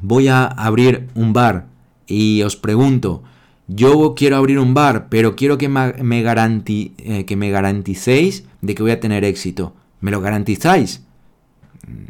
voy 0.00 0.28
a 0.28 0.44
abrir 0.44 1.08
un 1.14 1.32
bar 1.32 1.66
y 2.06 2.42
os 2.42 2.56
pregunto, 2.56 3.24
yo 3.66 4.14
quiero 4.16 4.36
abrir 4.36 4.60
un 4.60 4.72
bar, 4.72 5.08
pero 5.08 5.34
quiero 5.34 5.58
que 5.58 5.68
me, 5.68 5.88
eh, 5.88 7.24
que 7.24 7.36
me 7.36 7.50
garanticéis 7.50 8.44
de 8.60 8.74
que 8.74 8.82
voy 8.82 8.92
a 8.92 9.00
tener 9.00 9.24
éxito. 9.24 9.74
¿Me 10.00 10.10
lo 10.10 10.20
garantizáis? 10.20 11.02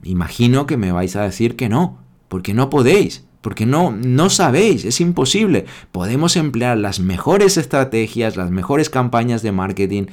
Imagino 0.03 0.67
que 0.67 0.77
me 0.77 0.93
vais 0.93 1.17
a 1.17 1.23
decir 1.23 1.57
que 1.57 1.69
no, 1.69 1.99
porque 2.29 2.55
no 2.55 2.71
podéis, 2.71 3.25
porque 3.41 3.67
no, 3.67 3.91
no 3.91 4.31
sabéis, 4.31 4.85
es 4.85 5.01
imposible. 5.01 5.67
Podemos 5.91 6.37
emplear 6.37 6.79
las 6.79 7.01
mejores 7.01 7.57
estrategias, 7.57 8.37
las 8.37 8.51
mejores 8.51 8.89
campañas 8.89 9.43
de 9.43 9.53
marketing, 9.53 10.05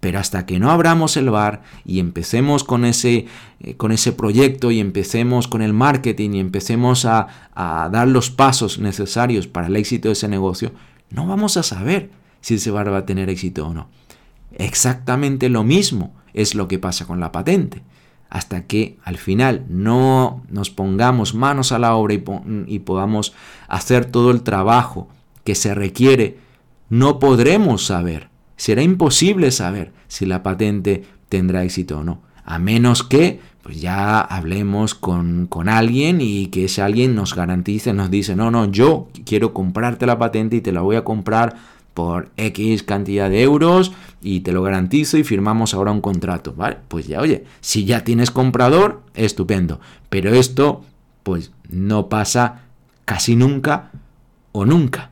pero 0.00 0.18
hasta 0.18 0.46
que 0.46 0.58
no 0.58 0.70
abramos 0.70 1.16
el 1.16 1.30
bar 1.30 1.62
y 1.84 2.00
empecemos 2.00 2.64
con 2.64 2.84
ese, 2.84 3.26
eh, 3.60 3.76
con 3.76 3.92
ese 3.92 4.12
proyecto 4.12 4.72
y 4.72 4.80
empecemos 4.80 5.46
con 5.46 5.62
el 5.62 5.72
marketing 5.72 6.30
y 6.32 6.40
empecemos 6.40 7.04
a, 7.04 7.28
a 7.54 7.88
dar 7.88 8.08
los 8.08 8.30
pasos 8.30 8.80
necesarios 8.80 9.46
para 9.46 9.68
el 9.68 9.76
éxito 9.76 10.08
de 10.08 10.14
ese 10.14 10.26
negocio, 10.26 10.72
no 11.10 11.26
vamos 11.26 11.56
a 11.56 11.62
saber 11.62 12.10
si 12.40 12.54
ese 12.54 12.72
bar 12.72 12.92
va 12.92 12.98
a 12.98 13.06
tener 13.06 13.30
éxito 13.30 13.68
o 13.68 13.74
no. 13.74 13.88
Exactamente 14.54 15.48
lo 15.48 15.62
mismo 15.62 16.14
es 16.34 16.56
lo 16.56 16.66
que 16.66 16.80
pasa 16.80 17.06
con 17.06 17.20
la 17.20 17.30
patente 17.30 17.82
hasta 18.32 18.66
que 18.66 18.96
al 19.04 19.18
final 19.18 19.66
no 19.68 20.42
nos 20.48 20.70
pongamos 20.70 21.34
manos 21.34 21.70
a 21.70 21.78
la 21.78 21.94
obra 21.94 22.14
y, 22.14 22.78
podamos 22.78 23.34
hacer 23.68 24.06
todo 24.06 24.30
el 24.30 24.40
trabajo 24.40 25.10
que 25.44 25.54
se 25.54 25.74
requiere, 25.74 26.38
no 26.88 27.18
podremos 27.18 27.84
saber, 27.84 28.30
será 28.56 28.82
imposible 28.82 29.50
saber 29.50 29.92
si 30.08 30.24
la 30.24 30.42
patente 30.42 31.04
tendrá 31.28 31.62
éxito 31.62 31.98
o 31.98 32.04
no, 32.04 32.22
a 32.42 32.58
menos 32.58 33.02
que 33.02 33.40
pues 33.62 33.82
ya 33.82 34.22
hablemos 34.22 34.94
con, 34.94 35.46
con, 35.46 35.68
alguien 35.68 36.22
y 36.22 36.46
que 36.46 36.64
ese 36.64 36.80
alguien 36.80 37.14
nos 37.14 37.34
garantice, 37.34 37.92
nos 37.92 38.10
dice, 38.10 38.34
no, 38.34 38.50
no, 38.50 38.64
yo 38.64 39.08
quiero 39.26 39.52
comprarte 39.52 40.06
la 40.06 40.18
patente 40.18 40.56
y 40.56 40.62
te 40.62 40.72
la 40.72 40.80
voy 40.80 40.96
a 40.96 41.04
comprar 41.04 41.56
por 41.94 42.30
X 42.36 42.82
cantidad 42.82 43.28
de 43.28 43.42
euros 43.42 43.92
y 44.22 44.40
te 44.40 44.52
lo 44.52 44.62
garantizo 44.62 45.18
y 45.18 45.24
firmamos 45.24 45.74
ahora 45.74 45.92
un 45.92 46.00
contrato, 46.00 46.54
¿vale? 46.56 46.78
Pues 46.88 47.06
ya, 47.06 47.20
oye, 47.20 47.44
si 47.60 47.84
ya 47.84 48.04
tienes 48.04 48.30
comprador, 48.30 49.02
estupendo. 49.14 49.80
Pero 50.08 50.32
esto, 50.34 50.84
pues 51.22 51.52
no 51.68 52.08
pasa 52.08 52.62
casi 53.04 53.36
nunca 53.36 53.90
o 54.52 54.64
nunca. 54.64 55.10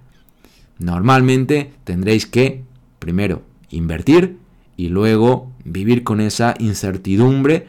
Normalmente 0.78 1.72
tendréis 1.84 2.26
que, 2.26 2.64
primero, 2.98 3.42
invertir 3.70 4.38
y 4.76 4.88
luego 4.88 5.50
vivir 5.64 6.04
con 6.04 6.20
esa 6.20 6.54
incertidumbre 6.58 7.66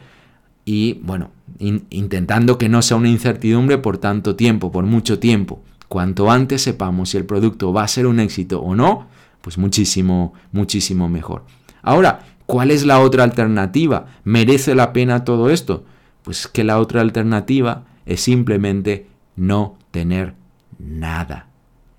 y, 0.64 0.94
bueno, 1.02 1.30
intentando 1.58 2.56
que 2.56 2.68
no 2.68 2.82
sea 2.82 2.96
una 2.96 3.08
incertidumbre 3.08 3.78
por 3.78 3.98
tanto 3.98 4.36
tiempo, 4.36 4.72
por 4.72 4.84
mucho 4.86 5.18
tiempo. 5.18 5.62
Cuanto 5.92 6.30
antes 6.30 6.62
sepamos 6.62 7.10
si 7.10 7.18
el 7.18 7.26
producto 7.26 7.70
va 7.70 7.82
a 7.82 7.86
ser 7.86 8.06
un 8.06 8.18
éxito 8.18 8.62
o 8.62 8.74
no, 8.74 9.08
pues 9.42 9.58
muchísimo, 9.58 10.32
muchísimo 10.50 11.06
mejor. 11.10 11.44
Ahora, 11.82 12.24
¿cuál 12.46 12.70
es 12.70 12.86
la 12.86 12.98
otra 12.98 13.24
alternativa? 13.24 14.06
¿Merece 14.24 14.74
la 14.74 14.94
pena 14.94 15.24
todo 15.24 15.50
esto? 15.50 15.84
Pues 16.22 16.48
que 16.48 16.64
la 16.64 16.78
otra 16.78 17.02
alternativa 17.02 17.84
es 18.06 18.22
simplemente 18.22 19.06
no 19.36 19.76
tener 19.90 20.32
nada. 20.78 21.48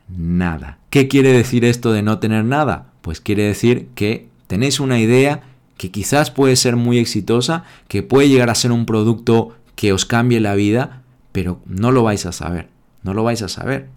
Nada. 0.09 0.79
¿Qué 0.89 1.07
quiere 1.07 1.31
decir 1.31 1.63
esto 1.63 1.93
de 1.93 2.01
no 2.01 2.17
tener 2.17 2.45
nada? 2.45 2.87
Pues 3.03 3.21
quiere 3.21 3.43
decir 3.43 3.89
que 3.93 4.27
tenéis 4.47 4.79
una 4.79 4.99
idea 4.99 5.43
que 5.77 5.91
quizás 5.91 6.31
puede 6.31 6.55
ser 6.55 6.77
muy 6.77 6.97
exitosa, 6.97 7.63
que 7.87 8.01
puede 8.01 8.27
llegar 8.27 8.49
a 8.49 8.55
ser 8.55 8.71
un 8.71 8.87
producto 8.87 9.55
que 9.75 9.93
os 9.93 10.07
cambie 10.07 10.39
la 10.39 10.55
vida, 10.55 11.03
pero 11.31 11.59
no 11.67 11.91
lo 11.91 12.01
vais 12.01 12.25
a 12.25 12.31
saber 12.31 12.72
no 13.03 13.13
lo 13.13 13.23
vais 13.23 13.41
a 13.41 13.49
saber. 13.49 13.89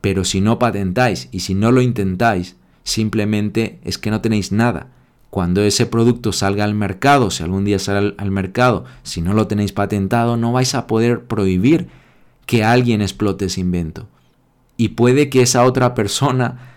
Pero 0.00 0.24
si 0.24 0.40
no 0.40 0.58
patentáis 0.58 1.28
y 1.32 1.40
si 1.40 1.54
no 1.54 1.72
lo 1.72 1.80
intentáis, 1.80 2.56
simplemente 2.84 3.80
es 3.84 3.98
que 3.98 4.10
no 4.10 4.20
tenéis 4.20 4.52
nada. 4.52 4.88
Cuando 5.30 5.62
ese 5.62 5.86
producto 5.86 6.32
salga 6.32 6.64
al 6.64 6.74
mercado, 6.74 7.30
si 7.30 7.42
algún 7.42 7.64
día 7.64 7.78
sale 7.78 8.14
al 8.16 8.30
mercado, 8.30 8.84
si 9.02 9.20
no 9.20 9.32
lo 9.32 9.48
tenéis 9.48 9.72
patentado, 9.72 10.36
no 10.36 10.52
vais 10.52 10.74
a 10.74 10.86
poder 10.86 11.24
prohibir 11.24 11.88
que 12.46 12.62
alguien 12.62 13.02
explote 13.02 13.46
ese 13.46 13.60
invento. 13.60 14.06
Y 14.76 14.90
puede 14.90 15.30
que 15.30 15.42
esa 15.42 15.64
otra 15.64 15.94
persona 15.94 16.74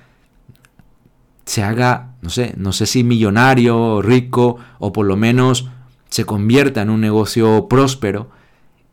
se 1.46 1.64
haga, 1.64 2.16
no 2.22 2.30
sé, 2.30 2.54
no 2.58 2.74
sé 2.74 2.86
si 2.86 3.04
millonario, 3.04 4.02
rico, 4.02 4.58
o 4.80 4.92
por 4.92 5.06
lo 5.06 5.16
menos 5.16 5.70
se 6.10 6.26
convierta 6.26 6.82
en 6.82 6.90
un 6.90 7.02
negocio 7.02 7.68
próspero, 7.68 8.30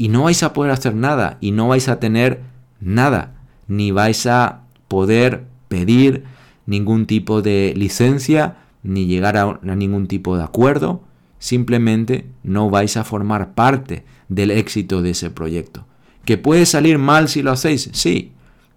y 0.05 0.09
no 0.09 0.25
vais 0.25 0.43
a 0.43 0.53
poder 0.53 0.71
hacer 0.71 0.95
nada 0.95 1.39
y 1.41 1.53
no 1.53 1.69
vais 1.69 1.89
a 1.89 1.99
tener 1.99 2.43
nada, 2.79 3.37
ni 3.69 3.91
vais 3.91 4.27
a 4.27 4.65
poder 4.87 5.47
pedir 5.69 6.25
ningún 6.67 7.07
tipo 7.07 7.41
de 7.41 7.73
licencia, 7.75 8.59
ni 8.83 9.07
llegar 9.07 9.39
a, 9.39 9.61
ningún 9.63 10.07
tipo 10.07 10.37
de 10.37 10.45
acuerdo, 10.45 11.03
simplemente 11.39 12.27
no 12.43 12.69
vais 12.69 12.99
a 12.99 13.05
formar 13.05 13.55
parte 13.55 14.05
del 14.29 14.51
éxito 14.51 15.01
de 15.01 15.13
ese 15.13 15.31
proyecto. 15.31 15.87
¿Que 16.27 16.37
puede 16.37 16.67
salir 16.67 16.99
mal 16.99 17.31
si 17.31 17.41
lo 17.41 17.53
hacéis? 17.53 17.89
Sí, 17.95 18.33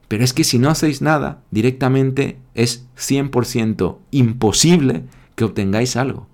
pero 0.07 0.23
es 0.23 0.31
que 0.31 0.45
si 0.45 0.59
no 0.59 0.69
hacéis 0.69 1.01
nada, 1.01 1.41
directamente 1.51 2.37
es 2.55 2.85
100% 2.97 3.97
imposible 4.11 5.03
que 5.35 5.43
obtengáis 5.43 5.97
algo. 5.97 6.25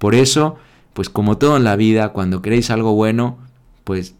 Por 0.00 0.16
eso, 0.16 0.56
pues 0.92 1.08
como 1.08 1.38
todo 1.38 1.56
en 1.56 1.62
la 1.62 1.76
vida, 1.76 2.08
cuando 2.08 2.42
queréis 2.42 2.72
algo 2.72 2.94
bueno, 2.94 3.46
pues 3.88 4.14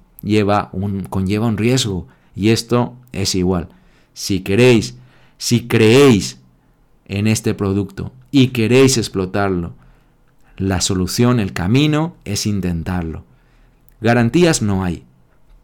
conlleva 1.10 1.46
un 1.46 1.58
riesgo. 1.58 2.08
Y 2.34 2.48
esto 2.48 2.96
es 3.12 3.34
igual. 3.34 3.68
Si 4.14 4.40
queréis, 4.40 4.96
si 5.36 5.68
creéis 5.68 6.40
en 7.04 7.26
este 7.26 7.52
producto 7.52 8.10
y 8.30 8.46
queréis 8.48 8.96
explotarlo, 8.96 9.74
la 10.56 10.80
solución, 10.80 11.38
el 11.38 11.52
camino 11.52 12.16
es 12.24 12.46
intentarlo. 12.46 13.24
Garantías 14.00 14.62
no 14.62 14.84
hay, 14.84 15.04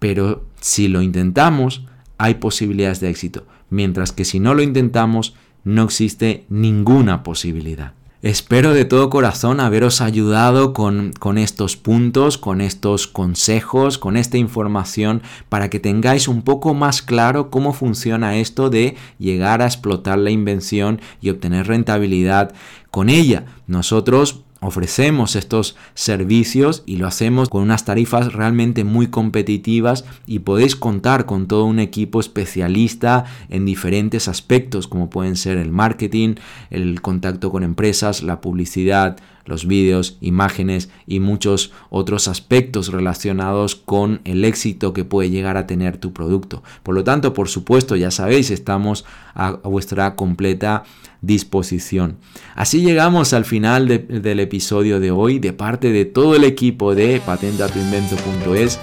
pero 0.00 0.44
si 0.60 0.88
lo 0.88 1.00
intentamos, 1.00 1.86
hay 2.18 2.34
posibilidades 2.34 3.00
de 3.00 3.08
éxito, 3.08 3.46
mientras 3.70 4.12
que 4.12 4.26
si 4.26 4.38
no 4.38 4.52
lo 4.52 4.60
intentamos, 4.60 5.34
no 5.64 5.84
existe 5.84 6.44
ninguna 6.50 7.22
posibilidad. 7.22 7.94
Espero 8.24 8.72
de 8.72 8.86
todo 8.86 9.10
corazón 9.10 9.60
haberos 9.60 10.00
ayudado 10.00 10.72
con, 10.72 11.12
con, 11.12 11.36
estos 11.36 11.76
puntos, 11.76 12.38
con 12.38 12.62
estos 12.62 13.06
consejos, 13.06 13.98
con 13.98 14.16
esta 14.16 14.38
información 14.38 15.20
para 15.50 15.68
que 15.68 15.78
tengáis 15.78 16.26
un 16.26 16.40
poco 16.40 16.72
más 16.72 17.02
claro 17.02 17.50
cómo 17.50 17.74
funciona 17.74 18.38
esto 18.38 18.70
de 18.70 18.96
llegar 19.18 19.60
a 19.60 19.66
explotar 19.66 20.16
la 20.16 20.30
invención 20.30 21.02
y 21.20 21.28
obtener 21.28 21.66
rentabilidad 21.66 22.54
con 22.90 23.10
ella. 23.10 23.44
Nosotros 23.66 24.40
ofrecemos 24.66 25.36
estos 25.36 25.76
servicios 25.94 26.82
y 26.86 26.96
lo 26.96 27.06
hacemos 27.06 27.48
con 27.48 27.62
unas 27.62 27.84
tarifas 27.84 28.32
realmente 28.32 28.84
muy 28.84 29.08
competitivas 29.08 30.04
y 30.26 30.40
podéis 30.40 30.76
contar 30.76 31.26
con 31.26 31.46
todo 31.46 31.64
un 31.64 31.78
equipo 31.78 32.20
especialista 32.20 33.24
en 33.48 33.64
diferentes 33.64 34.28
aspectos 34.28 34.88
como 34.88 35.10
pueden 35.10 35.36
ser 35.36 35.58
el 35.58 35.70
marketing, 35.70 36.34
el 36.70 37.00
contacto 37.00 37.50
con 37.50 37.62
empresas, 37.62 38.22
la 38.22 38.40
publicidad, 38.40 39.16
los 39.46 39.66
vídeos, 39.66 40.16
imágenes 40.20 40.90
y 41.06 41.20
muchos 41.20 41.72
otros 41.90 42.28
aspectos 42.28 42.88
relacionados 42.92 43.74
con 43.74 44.20
el 44.24 44.44
éxito 44.44 44.92
que 44.92 45.04
puede 45.04 45.30
llegar 45.30 45.56
a 45.56 45.66
tener 45.66 45.98
tu 45.98 46.12
producto. 46.12 46.62
Por 46.82 46.94
lo 46.94 47.04
tanto, 47.04 47.34
por 47.34 47.48
supuesto, 47.48 47.96
ya 47.96 48.10
sabéis, 48.10 48.50
estamos 48.50 49.04
a, 49.34 49.52
vuestra 49.52 50.14
completa 50.16 50.84
disposición. 51.20 52.16
Así 52.54 52.82
llegamos 52.82 53.32
al 53.32 53.44
final 53.44 53.88
del 53.88 54.40
episodio 54.40 55.00
de 55.00 55.10
hoy 55.10 55.38
de 55.38 55.52
parte 55.52 55.90
de 55.90 56.04
todo 56.04 56.36
el 56.36 56.44
equipo 56.44 56.94
de 56.94 57.20
patentatuinvento.es. 57.24 58.78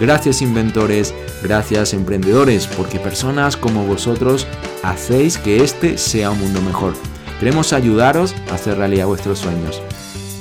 Gracias 0.00 0.42
inventores, 0.42 1.14
gracias 1.42 1.94
emprendedores, 1.94 2.66
porque 2.66 2.98
personas 2.98 3.56
como 3.56 3.86
vosotros 3.86 4.46
hacéis 4.82 5.38
que 5.38 5.62
este 5.62 5.98
sea 5.98 6.32
un 6.32 6.40
mundo 6.40 6.60
mejor. 6.62 6.94
Queremos 7.38 7.72
ayudaros 7.72 8.34
a 8.50 8.54
hacer 8.54 8.76
realidad 8.76 9.06
vuestros 9.06 9.38
sueños. 9.38 9.80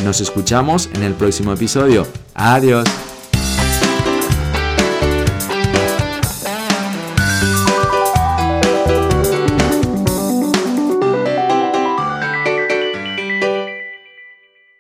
Nos 0.04 0.22
escuchamos 0.22 0.90
en 0.94 1.04
el 1.04 1.14
próximo 1.14 1.54
episodio. 1.54 2.08
Adiós. 2.34 2.88